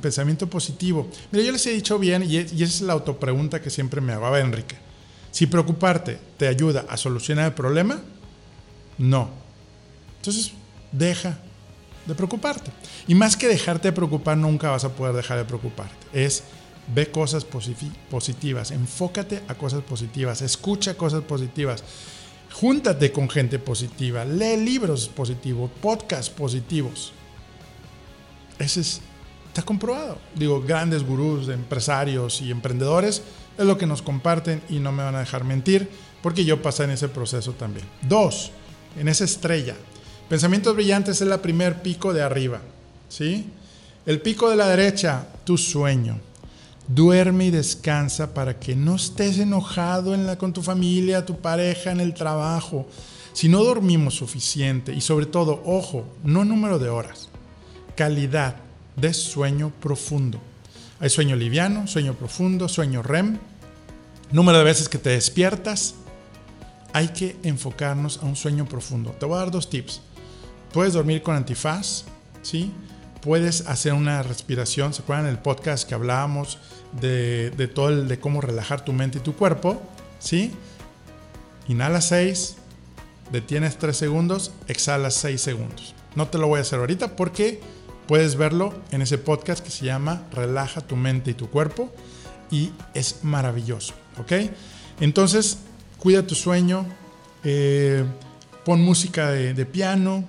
pensamiento 0.00 0.48
positivo. 0.48 1.08
Mira, 1.30 1.44
yo 1.44 1.52
les 1.52 1.66
he 1.66 1.72
dicho 1.72 1.98
bien 1.98 2.24
y, 2.28 2.36
esa 2.36 2.52
es 2.64 2.80
la 2.80 2.92
autopregunta 2.92 3.62
que 3.62 3.70
siempre 3.70 4.00
me 4.00 4.12
hago. 4.12 4.36
Enrique, 4.36 4.76
si 5.30 5.46
preocuparte 5.46 6.18
te 6.36 6.48
ayuda 6.48 6.84
a 6.88 6.96
solucionar 6.96 7.46
el 7.46 7.52
problema, 7.52 8.00
no. 8.98 9.30
Entonces, 10.16 10.52
deja 10.90 11.38
de 12.08 12.14
preocuparte. 12.14 12.72
Y 13.06 13.14
más 13.14 13.36
que 13.36 13.46
dejarte 13.46 13.88
de 13.88 13.92
preocupar, 13.92 14.36
nunca 14.36 14.70
vas 14.70 14.84
a 14.84 14.88
poder 14.88 15.14
dejar 15.14 15.38
de 15.38 15.44
preocuparte. 15.44 15.94
Es 16.12 16.42
ve 16.92 17.10
cosas 17.10 17.44
positivas, 17.44 18.70
enfócate 18.70 19.42
a 19.46 19.54
cosas 19.54 19.82
positivas, 19.82 20.40
escucha 20.40 20.94
cosas 20.94 21.22
positivas, 21.22 21.84
júntate 22.50 23.12
con 23.12 23.28
gente 23.28 23.58
positiva, 23.58 24.24
lee 24.24 24.56
libros 24.56 25.08
positivos, 25.08 25.70
podcasts 25.82 26.30
positivos. 26.30 27.12
Ese 28.58 28.80
es, 28.80 29.00
está 29.48 29.62
comprobado. 29.62 30.18
Digo, 30.34 30.62
grandes 30.62 31.04
gurús, 31.04 31.48
empresarios 31.50 32.40
y 32.40 32.50
emprendedores 32.50 33.22
es 33.58 33.66
lo 33.66 33.76
que 33.76 33.86
nos 33.86 34.00
comparten 34.00 34.62
y 34.70 34.78
no 34.78 34.90
me 34.90 35.02
van 35.02 35.14
a 35.14 35.20
dejar 35.20 35.44
mentir 35.44 35.90
porque 36.22 36.44
yo 36.44 36.62
pasé 36.62 36.84
en 36.84 36.90
ese 36.90 37.08
proceso 37.08 37.52
también. 37.52 37.86
Dos, 38.00 38.50
en 38.96 39.08
esa 39.08 39.24
estrella 39.24 39.76
Pensamientos 40.28 40.74
brillantes 40.74 41.20
es 41.20 41.22
el 41.22 41.40
primer 41.40 41.80
pico 41.80 42.12
de 42.12 42.20
arriba, 42.20 42.60
¿sí? 43.08 43.46
El 44.04 44.20
pico 44.20 44.50
de 44.50 44.56
la 44.56 44.68
derecha, 44.68 45.26
tu 45.44 45.56
sueño. 45.56 46.18
Duerme 46.86 47.46
y 47.46 47.50
descansa 47.50 48.34
para 48.34 48.58
que 48.58 48.76
no 48.76 48.96
estés 48.96 49.38
enojado 49.38 50.14
en 50.14 50.26
la, 50.26 50.36
con 50.36 50.52
tu 50.52 50.62
familia, 50.62 51.24
tu 51.24 51.38
pareja, 51.38 51.92
en 51.92 52.00
el 52.00 52.12
trabajo. 52.12 52.86
Si 53.32 53.48
no 53.48 53.64
dormimos 53.64 54.14
suficiente 54.14 54.92
y 54.92 55.00
sobre 55.00 55.26
todo, 55.26 55.62
ojo, 55.64 56.06
no 56.24 56.44
número 56.44 56.78
de 56.78 56.90
horas, 56.90 57.30
calidad 57.96 58.56
de 58.96 59.14
sueño 59.14 59.72
profundo. 59.80 60.40
Hay 61.00 61.08
sueño 61.08 61.36
liviano, 61.36 61.86
sueño 61.86 62.14
profundo, 62.14 62.68
sueño 62.68 63.02
REM, 63.02 63.38
número 64.30 64.58
de 64.58 64.64
veces 64.64 64.88
que 64.90 64.98
te 64.98 65.10
despiertas. 65.10 65.94
Hay 66.92 67.08
que 67.08 67.36
enfocarnos 67.42 68.18
a 68.22 68.26
un 68.26 68.36
sueño 68.36 68.66
profundo. 68.66 69.14
Te 69.18 69.24
voy 69.24 69.36
a 69.36 69.40
dar 69.40 69.50
dos 69.50 69.70
tips. 69.70 70.02
Puedes 70.72 70.92
dormir 70.92 71.22
con 71.22 71.34
antifaz, 71.34 72.04
¿sí? 72.42 72.72
Puedes 73.20 73.66
hacer 73.66 73.92
una 73.94 74.22
respiración. 74.22 74.94
¿Se 74.94 75.02
acuerdan 75.02 75.26
el 75.26 75.38
podcast 75.38 75.88
que 75.88 75.94
hablábamos 75.94 76.58
de, 77.00 77.70
todo 77.74 77.88
el, 77.88 78.08
de 78.08 78.20
cómo 78.20 78.40
relajar 78.40 78.84
tu 78.84 78.92
mente 78.92 79.18
y 79.18 79.20
tu 79.20 79.34
cuerpo? 79.34 79.82
¿Sí? 80.18 80.52
Inhala 81.68 82.00
6, 82.00 82.56
detienes 83.32 83.76
3 83.78 83.96
segundos, 83.96 84.52
exhalas 84.68 85.14
6 85.14 85.40
segundos. 85.40 85.94
No 86.14 86.28
te 86.28 86.38
lo 86.38 86.48
voy 86.48 86.58
a 86.58 86.62
hacer 86.62 86.78
ahorita 86.78 87.16
porque 87.16 87.60
puedes 88.06 88.36
verlo 88.36 88.74
en 88.90 89.02
ese 89.02 89.18
podcast 89.18 89.62
que 89.62 89.70
se 89.70 89.84
llama 89.84 90.22
Relaja 90.32 90.80
tu 90.80 90.96
mente 90.96 91.32
y 91.32 91.34
tu 91.34 91.50
cuerpo 91.50 91.92
y 92.50 92.72
es 92.94 93.20
maravilloso, 93.22 93.94
¿ok? 94.18 94.32
Entonces, 95.00 95.58
cuida 95.98 96.26
tu 96.26 96.34
sueño, 96.34 96.86
eh, 97.44 98.04
pon 98.64 98.80
música 98.80 99.30
de, 99.30 99.66
piano, 99.66 100.24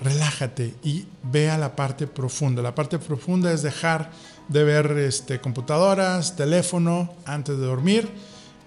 relájate 0.00 0.74
y 0.82 1.06
ve 1.22 1.50
a 1.50 1.58
la 1.58 1.76
parte 1.76 2.06
profunda. 2.06 2.62
La 2.62 2.74
parte 2.74 2.98
profunda 2.98 3.52
es 3.52 3.62
dejar 3.62 4.10
de 4.48 4.64
ver 4.64 4.92
este, 4.98 5.40
computadoras, 5.40 6.36
teléfono 6.36 7.14
antes 7.24 7.58
de 7.58 7.66
dormir, 7.66 8.08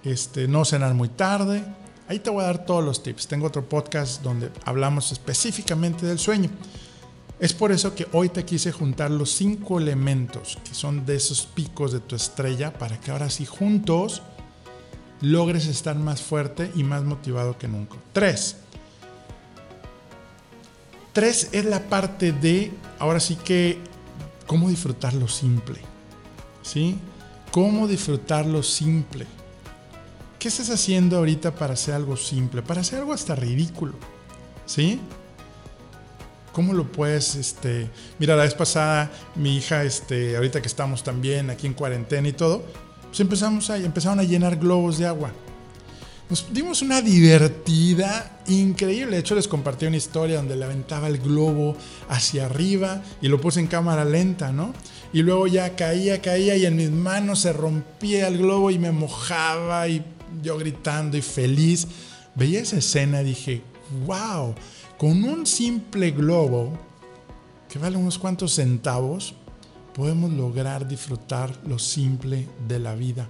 este, 0.03 0.47
no 0.47 0.63
cenar 0.63 0.93
muy 0.93 1.09
tarde. 1.09 1.63
Ahí 2.07 2.19
te 2.19 2.29
voy 2.29 2.43
a 2.43 2.47
dar 2.47 2.65
todos 2.65 2.83
los 2.83 3.01
tips. 3.01 3.27
Tengo 3.27 3.47
otro 3.47 3.67
podcast 3.67 4.21
donde 4.21 4.51
hablamos 4.65 5.11
específicamente 5.11 6.05
del 6.05 6.19
sueño. 6.19 6.49
Es 7.39 7.53
por 7.53 7.71
eso 7.71 7.95
que 7.95 8.07
hoy 8.13 8.29
te 8.29 8.45
quise 8.45 8.71
juntar 8.71 9.11
los 9.11 9.31
cinco 9.31 9.79
elementos 9.79 10.57
que 10.63 10.73
son 10.73 11.05
de 11.05 11.15
esos 11.15 11.45
picos 11.45 11.91
de 11.91 11.99
tu 11.99 12.15
estrella 12.15 12.71
para 12.71 12.99
que 12.99 13.11
ahora 13.11 13.29
sí 13.29 13.45
juntos 13.45 14.21
logres 15.19 15.65
estar 15.65 15.95
más 15.95 16.21
fuerte 16.21 16.71
y 16.75 16.83
más 16.83 17.03
motivado 17.03 17.57
que 17.57 17.67
nunca. 17.67 17.97
Tres. 18.13 18.57
Tres 21.13 21.49
es 21.51 21.63
la 21.65 21.79
parte 21.79 22.31
de, 22.31 22.71
ahora 22.97 23.19
sí 23.19 23.35
que, 23.35 23.77
cómo 24.47 24.69
disfrutar 24.69 25.13
lo 25.13 25.27
simple. 25.27 25.79
¿Sí? 26.63 26.97
Cómo 27.51 27.87
disfrutar 27.87 28.47
lo 28.47 28.63
simple. 28.63 29.27
¿Qué 30.39 30.47
estás 30.47 30.71
haciendo 30.71 31.17
ahorita 31.17 31.53
para 31.53 31.73
hacer 31.73 31.93
algo 31.93 32.17
simple? 32.17 32.63
Para 32.63 32.81
hacer 32.81 32.99
algo 32.99 33.13
hasta 33.13 33.35
ridículo. 33.35 33.93
¿Sí? 34.65 34.99
¿Cómo 36.51 36.73
lo 36.73 36.91
puedes, 36.91 37.35
este, 37.35 37.89
mira, 38.17 38.35
la 38.35 38.43
vez 38.43 38.55
pasada 38.55 39.11
mi 39.35 39.57
hija, 39.57 39.83
este, 39.83 40.35
ahorita 40.35 40.61
que 40.61 40.67
estamos 40.67 41.03
también 41.03 41.51
aquí 41.51 41.67
en 41.67 41.73
cuarentena 41.73 42.27
y 42.27 42.33
todo, 42.33 42.63
pues 43.07 43.19
empezamos 43.19 43.69
a, 43.69 43.77
empezaron 43.77 44.19
a 44.19 44.23
llenar 44.23 44.57
globos 44.57 44.97
de 44.97 45.05
agua. 45.05 45.31
Nos 46.29 46.51
dimos 46.53 46.81
una 46.81 47.01
divertida 47.01 48.39
increíble. 48.47 49.17
De 49.17 49.19
hecho, 49.19 49.35
les 49.35 49.47
compartí 49.47 49.85
una 49.85 49.97
historia 49.97 50.37
donde 50.37 50.55
le 50.55 50.65
aventaba 50.65 51.07
el 51.07 51.19
globo 51.19 51.75
hacia 52.09 52.45
arriba 52.45 53.03
y 53.21 53.27
lo 53.27 53.39
puse 53.41 53.59
en 53.59 53.67
cámara 53.67 54.05
lenta, 54.05 54.51
¿no? 54.51 54.73
Y 55.11 55.21
luego 55.21 55.47
ya 55.47 55.75
caía, 55.75 56.21
caía 56.21 56.55
y 56.55 56.65
en 56.65 56.75
mis 56.75 56.89
manos 56.89 57.41
se 57.41 57.53
rompía 57.53 58.27
el 58.27 58.37
globo 58.37 58.71
y 58.71 58.79
me 58.79 58.91
mojaba 58.91 59.87
y 59.87 60.03
yo 60.41 60.57
gritando 60.57 61.17
y 61.17 61.21
feliz. 61.21 61.87
Veía 62.35 62.61
esa 62.61 62.77
escena 62.77 63.21
y 63.21 63.25
dije, 63.25 63.61
wow, 64.07 64.55
con 64.97 65.23
un 65.23 65.45
simple 65.45 66.11
globo 66.11 66.73
que 67.69 67.79
vale 67.79 67.97
unos 67.97 68.17
cuantos 68.17 68.55
centavos, 68.55 69.35
podemos 69.93 70.31
lograr 70.31 70.87
disfrutar 70.87 71.51
lo 71.67 71.77
simple 71.77 72.47
de 72.67 72.79
la 72.79 72.95
vida. 72.95 73.27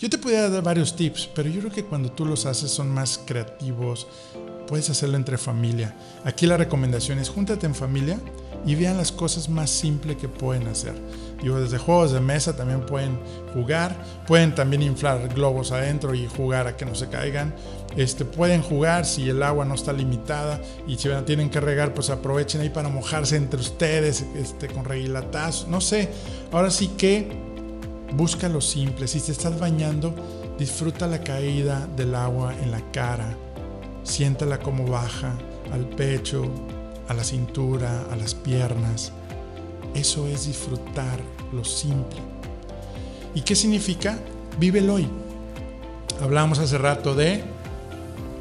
Yo 0.00 0.10
te 0.10 0.18
podría 0.18 0.48
dar 0.50 0.62
varios 0.62 0.96
tips, 0.96 1.28
pero 1.34 1.48
yo 1.48 1.60
creo 1.60 1.72
que 1.72 1.84
cuando 1.84 2.10
tú 2.10 2.26
los 2.26 2.46
haces 2.46 2.70
son 2.70 2.90
más 2.90 3.20
creativos, 3.24 4.08
puedes 4.66 4.90
hacerlo 4.90 5.16
entre 5.16 5.38
familia. 5.38 5.94
Aquí 6.24 6.46
la 6.46 6.56
recomendación 6.56 7.18
es 7.18 7.28
júntate 7.28 7.66
en 7.66 7.74
familia 7.74 8.18
y 8.66 8.74
vean 8.74 8.96
las 8.96 9.12
cosas 9.12 9.48
más 9.48 9.70
simples 9.70 10.16
que 10.16 10.28
pueden 10.28 10.66
hacer. 10.66 10.94
Digo, 11.40 11.60
desde 11.60 11.78
juegos 11.78 12.12
de 12.12 12.20
mesa 12.20 12.56
también 12.56 12.84
pueden 12.86 13.20
jugar, 13.52 13.94
pueden 14.26 14.54
también 14.54 14.82
inflar 14.82 15.28
globos 15.28 15.70
adentro 15.70 16.14
y 16.14 16.26
jugar 16.26 16.66
a 16.66 16.76
que 16.76 16.86
no 16.86 16.94
se 16.94 17.08
caigan. 17.08 17.54
Este, 17.96 18.24
pueden 18.24 18.62
jugar 18.62 19.06
si 19.06 19.28
el 19.28 19.42
agua 19.42 19.64
no 19.64 19.74
está 19.74 19.92
limitada 19.92 20.60
y 20.88 20.96
si 20.96 21.08
tienen 21.24 21.50
que 21.50 21.60
regar, 21.60 21.94
pues 21.94 22.10
aprovechen 22.10 22.62
ahí 22.62 22.70
para 22.70 22.88
mojarse 22.88 23.36
entre 23.36 23.60
ustedes 23.60 24.24
este, 24.34 24.68
con 24.68 24.84
reguilatazos. 24.84 25.68
No 25.68 25.80
sé, 25.80 26.08
ahora 26.50 26.70
sí 26.70 26.88
que 26.96 27.53
busca 28.16 28.48
lo 28.48 28.60
simple. 28.60 29.06
Si 29.08 29.20
te 29.20 29.32
estás 29.32 29.58
bañando, 29.58 30.14
disfruta 30.58 31.06
la 31.06 31.22
caída 31.22 31.86
del 31.96 32.14
agua 32.14 32.54
en 32.62 32.70
la 32.70 32.80
cara. 32.92 33.36
Siéntala 34.02 34.58
como 34.58 34.86
baja 34.86 35.32
al 35.72 35.88
pecho, 35.88 36.44
a 37.08 37.14
la 37.14 37.24
cintura, 37.24 38.06
a 38.10 38.16
las 38.16 38.34
piernas. 38.34 39.12
Eso 39.94 40.26
es 40.26 40.46
disfrutar 40.46 41.20
lo 41.52 41.64
simple. 41.64 42.20
¿Y 43.34 43.42
qué 43.42 43.56
significa? 43.56 44.18
Vive 44.58 44.78
el 44.78 44.90
hoy. 44.90 45.08
Hablamos 46.20 46.58
hace 46.58 46.78
rato 46.78 47.14
de, 47.14 47.42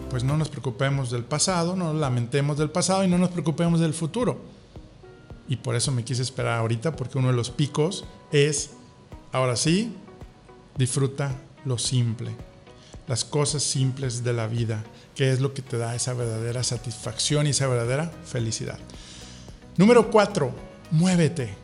pues 0.10 0.24
no 0.24 0.38
nos 0.38 0.50
preocupemos 0.50 1.10
del 1.10 1.24
pasado, 1.24 1.76
no 1.76 1.86
nos 1.92 1.96
lamentemos 1.96 2.58
del 2.58 2.70
pasado 2.70 3.04
y 3.04 3.08
no 3.08 3.18
nos 3.18 3.30
preocupemos 3.30 3.80
del 3.80 3.94
futuro. 3.94 4.40
Y 5.48 5.58
por 5.58 5.76
eso 5.76 5.92
me 5.92 6.04
quise 6.04 6.22
esperar 6.22 6.60
ahorita, 6.60 6.96
porque 6.96 7.18
uno 7.18 7.30
de 7.30 7.34
los 7.34 7.50
picos 7.50 8.06
es, 8.32 8.72
ahora 9.34 9.58
sí, 9.58 9.94
disfruta 10.78 11.36
lo 11.66 11.78
simple, 11.78 12.32
las 13.08 13.26
cosas 13.26 13.64
simples 13.64 14.24
de 14.24 14.32
la 14.32 14.48
vida, 14.48 14.84
que 15.16 15.32
es 15.32 15.42
lo 15.42 15.54
que 15.54 15.62
te 15.62 15.78
da 15.78 15.96
esa 15.96 16.14
verdadera 16.14 16.64
satisfacción 16.64 17.48
y 17.48 17.50
esa 17.50 17.68
verdadera 17.68 18.10
felicidad. 18.26 18.80
Número 19.76 20.10
cuatro, 20.10 20.54
muévete, 20.92 21.56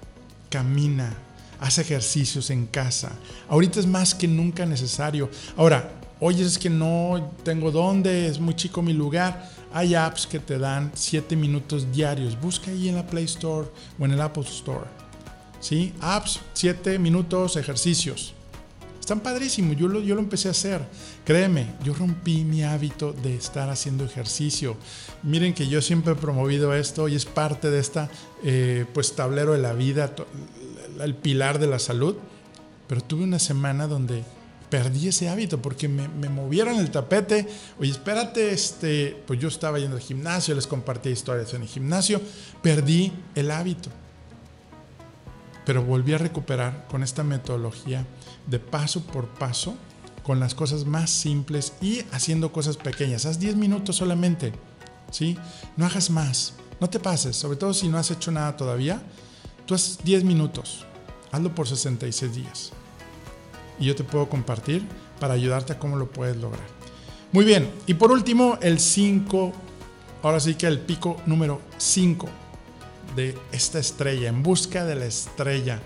camina, 0.50 1.16
haz 1.60 1.78
ejercicios 1.78 2.50
en 2.50 2.66
casa. 2.66 3.12
Ahorita 3.48 3.80
es 3.80 3.86
más 3.86 4.16
que 4.16 4.28
nunca 4.28 4.66
necesario. 4.66 5.30
Ahora, 5.56 5.92
oye, 6.20 6.44
es 6.44 6.58
que 6.58 6.70
no 6.70 7.32
tengo 7.44 7.72
dónde, 7.72 8.28
es 8.28 8.40
muy 8.40 8.56
chico 8.56 8.82
mi 8.82 8.94
lugar. 8.94 9.50
Hay 9.72 9.94
apps 9.94 10.26
que 10.26 10.40
te 10.40 10.58
dan 10.58 10.92
7 10.96 11.36
minutos 11.36 11.92
diarios. 11.92 12.40
Busca 12.40 12.72
ahí 12.72 12.90
en 12.90 12.96
la 12.96 13.06
Play 13.06 13.26
Store 13.26 13.68
o 14.00 14.06
en 14.06 14.12
el 14.12 14.22
Apple 14.22 14.44
Store. 14.44 14.88
¿Sí? 15.60 15.94
Apps, 16.00 16.40
7 16.54 17.00
minutos, 17.00 17.56
ejercicios. 17.58 18.34
Están 19.00 19.22
padrísimos, 19.22 19.76
yo 19.76 19.88
lo, 19.88 20.02
yo 20.02 20.14
lo 20.14 20.22
empecé 20.22 20.50
a 20.50 20.52
hacer. 20.52 20.82
Créeme, 21.26 21.74
yo 21.84 21.96
rompí 21.96 22.44
mi 22.44 22.64
hábito 22.64 23.12
de 23.12 23.36
estar 23.36 23.68
haciendo 23.70 24.06
ejercicio. 24.06 24.78
Miren 25.24 25.56
que 25.56 25.68
yo 25.68 25.82
siempre 25.82 26.14
he 26.14 26.16
promovido 26.16 26.76
esto 26.76 27.08
y 27.08 27.16
es 27.16 27.26
parte 27.26 27.72
de 27.72 27.80
esta, 27.80 28.10
eh, 28.44 28.86
pues, 28.94 29.16
tablero 29.16 29.54
de 29.54 29.60
la 29.60 29.74
vida, 29.74 30.14
el 31.00 31.16
pilar 31.16 31.58
de 31.58 31.66
la 31.66 31.80
salud. 31.80 32.18
Pero 32.88 33.02
tuve 33.02 33.24
una 33.24 33.40
semana 33.40 33.88
donde 33.88 34.24
perdí 34.70 35.08
ese 35.08 35.28
hábito 35.28 35.60
porque 35.60 35.88
me, 35.88 36.08
me, 36.08 36.30
movieron 36.30 36.78
el 36.78 36.92
tapete. 36.92 37.48
Oye, 37.80 37.90
espérate, 37.90 38.52
este, 38.52 39.24
pues 39.26 39.40
yo 39.40 39.48
estaba 39.48 39.80
yendo 39.80 39.96
al 39.96 40.04
gimnasio, 40.04 40.54
les 40.54 40.68
compartí 40.68 41.10
historias 41.10 41.52
en 41.56 41.64
el 41.64 41.68
gimnasio, 41.68 42.22
perdí 42.62 43.12
el 43.34 43.50
hábito 43.50 43.90
pero 45.70 45.84
volví 45.84 46.14
a 46.14 46.18
recuperar 46.18 46.88
con 46.90 47.04
esta 47.04 47.24
metodología 47.24 48.04
de 48.48 48.58
paso 48.58 49.04
por 49.04 49.28
paso, 49.28 49.76
con 50.24 50.40
las 50.40 50.56
cosas 50.56 50.86
más 50.86 51.12
simples 51.12 51.74
y 51.80 52.00
haciendo 52.12 52.52
cosas 52.52 52.76
pequeñas. 52.76 53.28
Haz 53.28 53.38
10 53.38 53.56
minutos 53.56 53.98
solamente, 53.98 54.52
¿sí? 55.12 55.38
No 55.78 55.86
hagas 55.86 56.10
más, 56.10 56.56
no 56.80 56.90
te 56.90 57.00
pases, 57.00 57.36
sobre 57.36 57.56
todo 57.56 57.76
si 57.76 57.88
no 57.88 58.00
has 58.00 58.10
hecho 58.10 58.32
nada 58.32 58.58
todavía. 58.58 59.04
Tú 59.68 59.76
haz 59.76 60.00
10 60.04 60.24
minutos, 60.24 60.88
hazlo 61.32 61.54
por 61.54 61.68
66 61.68 62.34
días. 62.34 62.72
Y 63.80 63.86
yo 63.86 63.96
te 63.96 64.04
puedo 64.04 64.28
compartir 64.28 64.88
para 65.20 65.36
ayudarte 65.36 65.74
a 65.74 65.78
cómo 65.78 65.98
lo 65.98 66.10
puedes 66.10 66.38
lograr. 66.38 66.66
Muy 67.32 67.46
bien, 67.46 67.72
y 67.86 67.94
por 67.94 68.12
último, 68.12 68.58
el 68.64 68.80
5, 68.80 69.54
ahora 70.24 70.40
sí 70.40 70.56
que 70.56 70.66
el 70.66 70.80
pico 70.80 71.18
número 71.28 71.62
5 71.78 72.28
de 73.16 73.38
esta 73.52 73.80
estrella, 73.80 74.30
en 74.30 74.44
busca 74.44 74.86
de 74.86 74.96
la 74.96 75.06
estrella, 75.06 75.80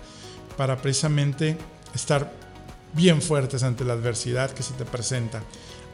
para 0.56 0.76
precisamente 0.80 1.56
estar 1.94 2.32
bien 2.92 3.20
fuertes 3.22 3.62
ante 3.62 3.84
la 3.84 3.94
adversidad 3.94 4.50
que 4.50 4.62
se 4.62 4.74
te 4.74 4.84
presenta. 4.84 5.42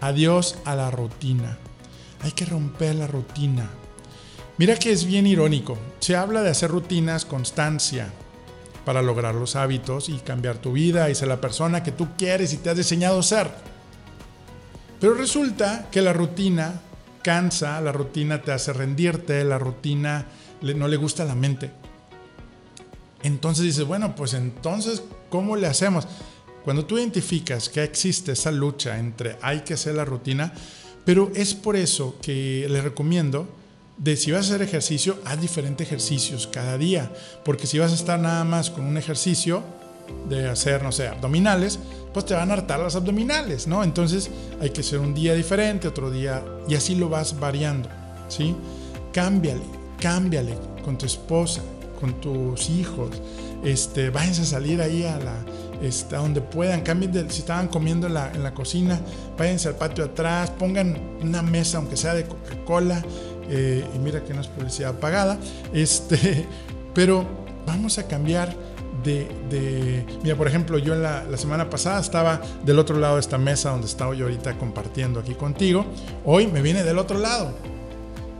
Adiós 0.01 0.57
a 0.65 0.75
la 0.75 0.91
rutina. 0.91 1.59
Hay 2.23 2.33
que 2.33 2.45
romper 2.45 2.95
la 2.95 3.07
rutina. 3.07 3.69
Mira 4.59 4.77
que 4.77 4.93
es 4.93 5.05
bien 5.05 5.27
irónico. 5.27 5.79
Se 6.01 6.17
habla 6.17 6.43
de 6.43 6.51
hacer 6.51 6.71
rutinas, 6.71 7.25
constancia, 7.25 8.13
para 8.85 9.03
lograr 9.03 9.35
los 9.35 9.57
hábitos 9.57 10.09
y 10.09 10.19
cambiar 10.19 10.59
tu 10.59 10.73
vida 10.73 11.11
y 11.11 11.15
ser 11.15 11.29
la 11.29 11.41
persona 11.41 11.83
que 11.83 11.93
tú 11.93 12.09
quieres 12.17 12.53
y 12.53 12.59
te 12.59 12.71
has 12.71 12.77
diseñado 12.77 13.23
ser. 13.23 13.51
Pero 15.01 15.15
resulta 15.15 15.89
que 15.91 16.03
la 16.03 16.13
rutina 16.13 16.81
cansa, 17.23 17.81
la 17.81 17.93
rutina 17.93 18.43
te 18.43 18.53
hace 18.53 18.73
rendirte, 18.73 19.45
la 19.45 19.59
rutina 19.59 20.27
no 20.63 20.89
le 20.89 20.97
gusta 20.97 21.23
a 21.23 21.27
la 21.27 21.35
mente. 21.35 21.71
Entonces 23.23 23.65
dices, 23.65 23.85
bueno, 23.85 24.15
pues 24.15 24.35
entonces, 24.35 25.03
¿cómo 25.29 25.57
le 25.57 25.67
hacemos? 25.67 26.07
Cuando 26.65 26.85
tú 26.85 26.99
identificas 26.99 27.69
que 27.69 27.83
existe 27.83 28.33
esa 28.33 28.51
lucha 28.51 28.99
entre 28.99 29.37
hay 29.43 29.61
que 29.61 29.75
hacer 29.75 29.95
la 29.95 30.05
rutina, 30.05 30.53
pero 31.05 31.31
es 31.35 31.55
por 31.55 31.77
eso 31.77 32.17
que 32.21 32.67
le 32.69 32.81
recomiendo 32.81 33.49
de 33.97 34.17
si 34.17 34.31
vas 34.31 34.47
a 34.47 34.55
hacer 34.55 34.63
ejercicio, 34.63 35.19
haz 35.25 35.41
diferentes 35.41 35.87
ejercicios 35.87 36.47
cada 36.47 36.79
día, 36.79 37.13
porque 37.45 37.67
si 37.67 37.79
vas 37.79 37.93
a 37.93 37.95
estar 37.95 38.19
nada 38.19 38.45
más 38.45 38.71
con 38.71 38.85
un 38.85 38.97
ejercicio 38.97 39.63
de 40.29 40.49
hacer, 40.49 40.83
no 40.83 40.93
sé, 40.93 41.09
abdominales, 41.09 41.79
pues 42.13 42.27
te 42.27 42.35
van 42.35 42.51
a 42.51 42.55
hartar 42.55 42.81
las 42.81 42.97
abdominales, 42.97 43.67
¿no? 43.67 43.83
Entonces 43.85 44.31
hay 44.61 44.71
que 44.71 44.81
hacer 44.81 44.99
un 44.99 45.15
día 45.15 45.35
diferente, 45.35 45.89
otro 45.89 46.11
día, 46.11 46.45
y 46.69 46.75
así 46.75 46.95
lo 46.95 47.09
vas 47.09 47.39
variando, 47.39 47.89
¿sí? 48.29 48.55
Cámbiale, 49.13 49.63
cámbiale 50.01 50.57
con 50.85 50.99
tu 50.99 51.07
esposa, 51.07 51.63
con 52.01 52.21
tus 52.21 52.71
hijos, 52.71 53.11
este, 53.65 54.11
váyanse 54.11 54.43
a 54.43 54.47
salir 54.47 54.81
ahí 54.81 55.05
a 55.05 55.19
la, 55.19 55.35
este, 55.83 56.17
donde 56.17 56.41
puedan, 56.41 56.81
cambien 56.81 57.13
de, 57.13 57.31
si 57.31 57.41
estaban 57.41 57.69
comiendo 57.69 58.07
en 58.07 58.15
la, 58.15 58.33
en 58.33 58.43
la 58.43 58.55
cocina, 58.55 59.01
váyanse 59.39 59.69
al 59.69 59.77
patio 59.77 60.05
atrás, 60.05 60.51
pongan 60.51 61.19
una 61.23 61.43
mesa, 61.43 61.79
aunque 61.79 61.97
sea 61.97 62.15
de 62.15 62.25
Coca-Cola, 62.25 63.05
eh, 63.49 63.85
y 63.95 63.99
mira 63.99 64.25
que 64.25 64.33
no 64.33 64.41
es 64.41 64.47
publicidad 64.47 64.95
pagada, 64.95 65.39
este, 65.73 66.47
pero 66.95 67.27
vamos 67.67 67.99
a 67.99 68.07
cambiar 68.07 68.55
de, 69.03 70.05
mira, 70.23 70.37
por 70.37 70.47
ejemplo, 70.47 70.79
yo 70.79 70.95
la, 70.95 71.25
la, 71.25 71.37
semana 71.37 71.71
pasada 71.71 72.01
estaba 72.01 72.41
del 72.65 72.79
otro 72.79 72.99
lado 72.99 73.15
de 73.15 73.21
esta 73.21 73.39
mesa 73.39 73.71
donde 73.71 73.87
estaba 73.87 74.15
yo 74.15 74.27
ahorita 74.27 74.59
compartiendo 74.59 75.21
aquí 75.21 75.35
contigo, 75.35 75.87
hoy 76.25 76.47
me 76.47 76.61
viene 76.63 76.83
del 76.83 76.99
otro 76.99 77.19
lado. 77.19 77.55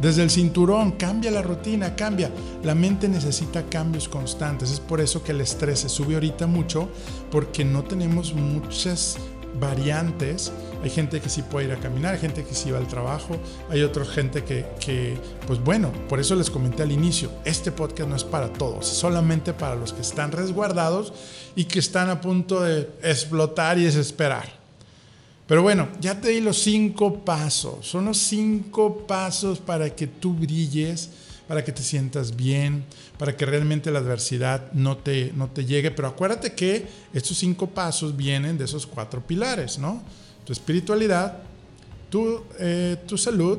Desde 0.01 0.23
el 0.23 0.31
cinturón, 0.31 0.93
cambia 0.93 1.31
la 1.31 1.43
rutina, 1.43 1.95
cambia. 1.95 2.31
La 2.63 2.75
mente 2.75 3.07
necesita 3.07 3.65
cambios 3.65 4.09
constantes. 4.09 4.71
Es 4.71 4.81
por 4.81 4.99
eso 4.99 5.23
que 5.23 5.33
el 5.33 5.43
estrés 5.43 5.81
se 5.81 5.91
sube 5.91 6.15
ahorita 6.15 6.47
mucho, 6.47 6.89
porque 7.31 7.67
no 7.67 7.85
tenemos 7.85 8.33
muchas 8.33 9.19
variantes. 9.61 10.53
Hay 10.83 10.91
gente 10.91 11.21
que 11.21 11.29
sí 11.29 11.43
puede 11.43 11.67
ir 11.67 11.73
a 11.73 11.77
caminar, 11.77 12.15
hay 12.15 12.21
gente 12.21 12.45
que 12.45 12.55
sí 12.55 12.71
va 12.71 12.79
al 12.79 12.89
trabajo, 12.89 13.37
hay 13.69 13.83
otra 13.83 14.05
gente 14.05 14.45
que, 14.45 15.19
pues 15.47 15.63
bueno, 15.63 15.93
por 16.09 16.21
eso 16.21 16.35
les 16.35 16.51
comenté 16.51 16.83
al 16.83 16.93
inicio, 16.93 17.31
este 17.45 17.71
podcast 17.71 18.09
no 18.09 18.17
es 18.17 18.25
para 18.25 18.53
todos, 18.53 18.91
es 18.91 18.97
solamente 18.97 19.53
para 19.53 19.75
los 19.75 19.93
que 19.93 20.01
están 20.01 20.33
resguardados 20.33 21.13
y 21.55 21.65
que 21.65 21.79
están 21.81 22.09
a 22.09 22.21
punto 22.21 22.63
de 22.63 22.89
explotar 23.03 23.79
y 23.79 23.85
desesperar. 23.85 24.59
Pero 25.47 25.63
bueno, 25.63 25.89
ya 26.01 26.21
te 26.21 26.31
di 26.31 26.41
los 26.41 26.59
cinco 26.59 27.25
pasos, 27.25 27.87
son 27.87 28.07
los 28.07 28.17
cinco 28.17 29.05
pasos 29.07 29.59
para 29.59 29.91
que 29.95 30.07
tú 30.07 30.33
brilles 30.33 31.11
para 31.51 31.65
que 31.65 31.73
te 31.73 31.83
sientas 31.83 32.37
bien, 32.37 32.85
para 33.19 33.37
que 33.37 33.45
realmente 33.45 33.91
la 33.91 33.99
adversidad 33.99 34.71
no 34.73 34.99
te, 34.99 35.33
no 35.35 35.51
te 35.51 35.65
llegue. 35.65 35.91
Pero 35.91 36.07
acuérdate 36.07 36.53
que 36.53 36.87
estos 37.13 37.39
cinco 37.39 37.67
pasos 37.67 38.17
vienen 38.17 38.57
de 38.57 38.67
esos 38.67 38.87
cuatro 38.87 39.21
pilares, 39.21 39.77
¿no? 39.77 40.01
Tu 40.51 40.55
espiritualidad, 40.55 41.37
tu, 42.11 42.43
eh, 42.59 42.97
tu 43.07 43.17
salud 43.17 43.57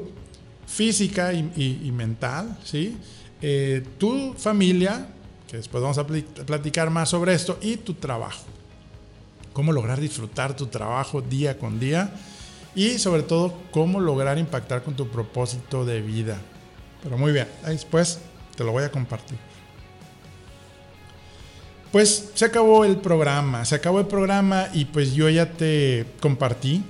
física 0.67 1.32
y, 1.32 1.89
mental, 1.95 2.58
¿sí? 2.65 2.97
Eh, 3.41 3.82
tu 3.97 4.34
familia, 4.34 5.08
que 5.47 5.56
después 5.56 5.82
vamos 5.82 5.97
a 5.99 6.06
platicar 6.06 6.89
más 6.89 7.08
sobre 7.08 7.34
esto, 7.34 7.58
y 7.62 7.77
tu 7.77 7.93
trabajo. 7.93 8.43
Cómo 9.54 9.71
lograr 9.71 10.01
disfrutar 10.01 10.54
tu 10.54 10.65
trabajo 10.65 11.21
día 11.21 11.58
con 11.58 11.80
día 11.80 12.13
y 12.75 12.99
sobre 12.99 13.23
todo 13.23 13.54
cómo 13.71 14.01
lograr 14.01 14.38
impactar 14.38 14.84
con 14.84 14.93
tu 14.93 15.08
propósito 15.08 15.86
de 15.86 16.01
vida. 16.01 16.41
Pero 17.04 17.17
muy 17.17 17.32
bien, 17.32 17.47
después 17.65 18.19
te 18.58 18.65
lo 18.65 18.73
voy 18.73 18.84
a 18.84 18.91
compartir. 18.91 19.38
Pues 21.91 22.32
se 22.36 22.45
acabó 22.45 22.86
el 22.86 22.97
programa, 22.97 23.65
se 23.65 23.75
acabó 23.75 23.99
el 23.99 24.08
programa 24.08 24.69
y 24.73 24.86
pues 24.86 25.13
yo 25.13 25.27
ya 25.30 25.51
te 25.51 26.06
compartí 26.21 26.84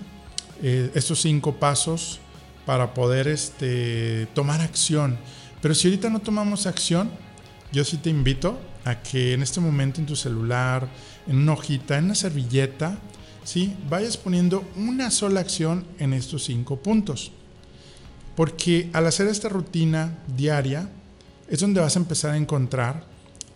eh, 0.62 0.92
estos 0.94 1.22
cinco 1.22 1.56
pasos 1.56 2.20
para 2.68 2.94
poder 2.94 3.28
este, 3.28 4.28
tomar 4.36 4.62
acción. 4.62 5.18
Pero 5.60 5.74
si 5.74 5.88
ahorita 5.88 6.12
no 6.12 6.20
tomamos 6.20 6.68
acción, 6.68 7.10
yo 7.72 7.84
sí 7.84 7.98
te 7.98 8.12
invito 8.12 8.60
a 8.86 9.02
que 9.02 9.34
en 9.34 9.42
este 9.42 9.60
momento 9.60 10.00
en 10.00 10.06
tu 10.06 10.16
celular, 10.16 10.88
en 11.28 11.38
una 11.38 11.54
hojita, 11.54 11.98
en 11.98 12.06
una 12.06 12.16
servilleta, 12.16 13.00
¿sí? 13.44 13.76
vayas 13.90 14.18
poniendo 14.18 14.64
una 14.76 15.10
sola 15.10 15.40
acción 15.40 15.84
en 15.98 16.14
estos 16.14 16.44
cinco 16.44 16.78
puntos. 16.78 17.32
Porque 18.36 18.90
al 18.94 19.08
hacer 19.08 19.28
esta 19.28 19.50
rutina 19.50 20.20
diaria 20.36 20.90
es 21.50 21.60
donde 21.60 21.82
vas 21.82 21.96
a 21.96 22.00
empezar 22.00 22.32
a 22.32 22.38
encontrar, 22.38 23.11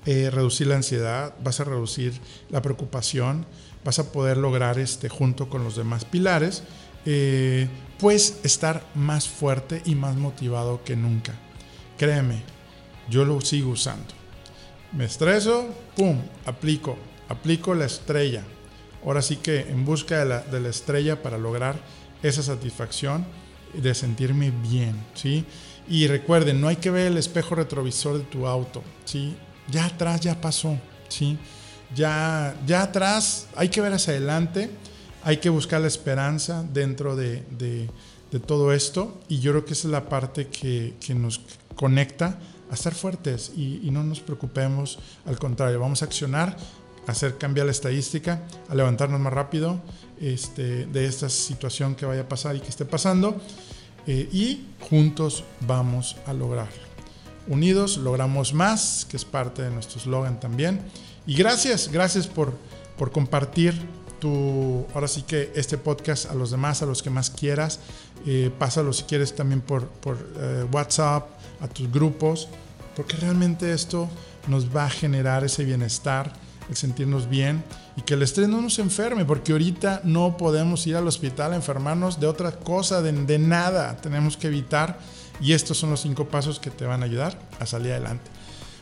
eh, 0.06 0.30
reducir 0.30 0.68
la 0.68 0.76
ansiedad, 0.76 1.34
vas 1.44 1.60
a 1.60 1.64
reducir 1.64 2.14
la 2.50 2.62
preocupación, 2.62 3.46
vas 3.84 4.00
a 4.00 4.12
poder 4.12 4.38
lograr 4.38 4.78
este, 4.80 5.10
junto 5.10 5.50
con 5.50 5.64
los 5.64 5.76
demás 5.76 6.06
pilares, 6.06 6.64
eh, 7.06 7.68
pues 8.00 8.40
estar 8.44 8.86
más 8.94 9.28
fuerte 9.28 9.82
y 9.86 9.96
más 9.96 10.16
motivado 10.16 10.84
que 10.84 10.96
nunca. 10.96 11.34
Créeme, 11.98 12.44
yo 13.10 13.26
lo 13.26 13.40
sigo 13.42 13.72
usando. 13.72 14.14
Me 14.92 15.06
estreso, 15.06 15.68
¡pum! 15.96 16.20
Aplico, 16.46 16.98
aplico 17.30 17.74
la 17.74 17.86
estrella. 17.86 18.44
Ahora 19.04 19.22
sí 19.22 19.38
que 19.38 19.62
en 19.62 19.86
busca 19.86 20.20
de 20.20 20.26
la, 20.26 20.40
de 20.42 20.60
la 20.60 20.70
estrella 20.70 21.22
para 21.22 21.38
lograr 21.38 21.76
esa 22.24 22.44
satisfacción 22.44 23.26
de 23.74 23.94
sentirme 23.94 24.52
bien, 24.52 24.96
¿sí? 25.14 25.46
Y 25.88 26.08
recuerden, 26.08 26.60
no 26.62 26.68
hay 26.68 26.78
que 26.78 26.90
ver 26.90 27.08
el 27.08 27.18
espejo 27.18 27.56
retrovisor 27.56 28.18
de 28.18 28.24
tu 28.24 28.48
auto, 28.48 28.84
¿sí? 29.04 29.36
Ya 29.70 29.86
atrás 29.86 30.22
ya 30.22 30.40
pasó, 30.40 30.78
¿sí? 31.10 31.38
Ya, 31.96 32.56
ya 32.66 32.84
atrás 32.84 33.48
hay 33.56 33.70
que 33.70 33.82
ver 33.82 33.94
hacia 33.94 34.14
adelante, 34.14 34.70
hay 35.24 35.38
que 35.38 35.50
buscar 35.50 35.82
la 35.82 35.88
esperanza 35.88 36.64
dentro 36.72 37.16
de, 37.16 37.44
de, 37.52 37.90
todo 38.46 38.74
esto 38.74 39.22
y 39.30 39.40
yo 39.40 39.54
creo 39.54 39.64
que 39.64 39.72
esa 39.72 39.88
es 39.88 39.92
la 39.94 40.10
parte 40.10 40.48
que, 40.48 40.96
que 41.00 41.16
nos 41.16 41.40
conecta 41.78 42.38
a 42.70 42.74
estar 42.74 42.94
fuertes 42.94 43.52
y, 43.56 43.90
no 43.92 44.04
nos 44.04 44.20
preocupemos, 44.20 45.00
al 45.26 45.38
contrario, 45.38 45.80
vamos 45.80 46.02
a 46.02 46.06
accionar, 46.06 46.58
hacer 47.08 47.38
cambiar 47.38 47.68
la 47.68 47.72
estadística, 47.72 48.44
a 48.70 48.76
levantarnos 48.76 49.20
más 49.20 49.34
rápido 49.34 49.80
este, 50.20 50.86
de 50.86 51.06
esta 51.06 51.30
situación 51.30 51.96
que 51.96 52.06
vaya 52.06 52.22
a 52.22 52.30
pasar 52.30 52.56
y 52.56 52.60
que 52.60 52.70
esté 52.70 52.86
pasando. 52.86 53.40
Eh, 54.08 54.30
y 54.32 54.66
juntos 54.82 55.44
vamos 55.62 56.16
a 56.28 56.34
lograrlo. 56.34 56.85
Unidos 57.48 57.98
logramos 57.98 58.54
más, 58.54 59.06
que 59.10 59.18
es 59.18 59.26
parte 59.26 59.62
de 59.62 59.72
nuestro 59.72 60.00
eslogan 60.00 60.40
también. 60.40 60.82
Y 61.28 61.36
gracias, 61.36 61.90
gracias 61.92 62.28
por, 62.28 62.54
por 62.98 63.12
compartir 63.12 63.74
tu, 64.20 64.86
ahora 64.94 65.08
sí 65.08 65.24
que 65.24 65.52
este 65.56 65.78
podcast 65.78 66.30
a 66.30 66.34
los 66.34 66.52
demás, 66.52 66.82
a 66.82 66.86
los 66.86 67.04
que 67.04 67.10
más 67.10 67.30
quieras. 67.30 67.80
Eh, 68.26 68.52
pásalo 68.58 68.94
si 68.94 69.04
quieres 69.04 69.36
también 69.36 69.62
por, 69.62 69.88
por 69.88 70.18
eh, 70.38 70.66
WhatsApp, 70.72 71.28
a 71.62 71.68
tus 71.68 71.92
grupos, 71.92 72.48
porque 72.96 73.16
realmente 73.18 73.72
esto 73.74 74.10
nos 74.48 74.76
va 74.76 74.86
a 74.86 74.90
generar 74.90 75.44
ese 75.44 75.64
bienestar 75.64 76.34
el 76.70 76.76
sentirnos 76.76 77.30
bien 77.30 77.64
y 77.96 78.02
que 78.02 78.16
el 78.16 78.24
estrés 78.24 78.50
no 78.50 78.62
nos 78.62 78.80
enferme, 78.80 79.26
porque 79.26 79.52
ahorita 79.52 80.02
no 80.04 80.36
podemos 80.38 80.86
ir 80.88 80.96
al 80.96 81.08
hospital 81.08 81.54
a 81.54 81.56
enfermarnos 81.56 82.20
de 82.20 82.28
otra 82.28 82.52
cosa, 82.52 83.02
de 83.02 83.40
nada. 83.40 83.98
Tenemos 83.98 84.36
que 84.36 84.48
evitar 84.48 84.98
y 85.42 85.54
estos 85.54 85.78
son 85.78 85.90
los 85.90 86.02
cinco 86.02 86.26
pasos 86.26 86.60
que 86.60 86.72
te 86.72 86.86
van 86.86 87.02
a 87.02 87.06
ayudar 87.06 87.40
a 87.60 87.66
salir 87.66 87.92
adelante. 87.92 88.30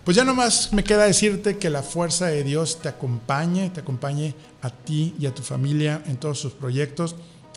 Pues 0.04 0.18
ya 0.18 0.26
nomás 0.26 0.74
me 0.74 0.84
queda 0.84 1.06
decirte 1.06 1.58
que 1.58 1.70
la 1.70 1.82
fuerza 1.82 2.26
de 2.28 2.44
Dios 2.44 2.80
te 2.82 2.90
acompañe, 2.90 3.70
te 3.70 3.80
acompañe 3.80 4.36
a 4.62 4.70
ti 4.70 5.16
y 5.18 5.26
a 5.28 5.34
tu 5.34 5.44
familia 5.44 6.02
en 6.08 6.18
todos 6.18 6.40
sus 6.40 6.54
proyectos 6.54 7.16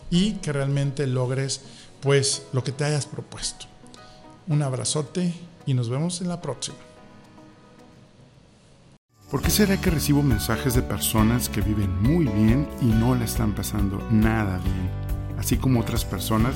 y 0.09 0.33
que 0.35 0.53
realmente 0.53 1.07
logres 1.07 1.61
pues 1.99 2.43
lo 2.53 2.63
que 2.63 2.71
te 2.71 2.85
hayas 2.85 3.05
propuesto. 3.05 3.65
Un 4.47 4.61
abrazote 4.61 5.33
y 5.65 5.73
nos 5.73 5.89
vemos 5.89 6.21
en 6.21 6.29
la 6.29 6.41
próxima. 6.41 6.77
¿Por 9.29 9.41
qué 9.41 9.49
será 9.49 9.75
que 9.81 9.89
recibo 9.89 10.23
mensajes 10.23 10.73
de 10.73 10.81
personas 10.81 11.49
que 11.49 11.59
viven 11.59 12.01
muy 12.01 12.25
bien 12.27 12.65
y 12.81 12.85
no 12.85 13.13
la 13.13 13.25
están 13.25 13.53
pasando 13.53 14.01
nada 14.09 14.57
bien? 14.59 14.89
Así 15.37 15.57
como 15.57 15.81
otras 15.81 16.05
personas 16.05 16.55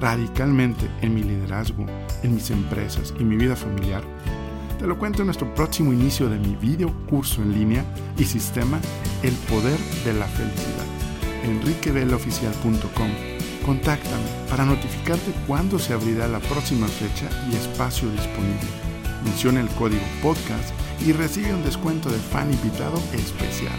radicalmente 0.00 0.90
en 1.02 1.14
mi 1.14 1.22
liderazgo, 1.22 1.86
en 2.22 2.34
mis 2.34 2.50
empresas 2.50 3.14
y 3.18 3.24
mi 3.24 3.36
vida 3.36 3.56
familiar? 3.56 4.02
Te 4.78 4.86
lo 4.86 4.98
cuento 4.98 5.20
en 5.20 5.26
nuestro 5.26 5.54
próximo 5.54 5.92
inicio 5.92 6.28
de 6.28 6.38
mi 6.38 6.56
video 6.56 6.90
curso 7.06 7.42
en 7.42 7.52
línea 7.52 7.84
y 8.16 8.24
sistema 8.24 8.80
El 9.22 9.34
Poder 9.34 9.78
de 10.04 10.14
la 10.14 10.26
Felicidad. 10.26 10.86
enriqueveloficial.com 11.44 13.10
Contáctame 13.64 14.24
para 14.48 14.64
notificarte 14.64 15.32
cuándo 15.46 15.78
se 15.78 15.92
abrirá 15.92 16.26
la 16.28 16.40
próxima 16.40 16.88
fecha 16.88 17.28
y 17.50 17.56
espacio 17.56 18.08
disponible. 18.10 18.68
Menciona 19.24 19.60
el 19.60 19.68
código 19.68 20.02
podcast 20.22 20.70
y 21.06 21.12
recibe 21.12 21.54
un 21.54 21.62
descuento 21.62 22.08
de 22.10 22.18
fan 22.18 22.50
invitado 22.50 22.96
especial. 23.12 23.78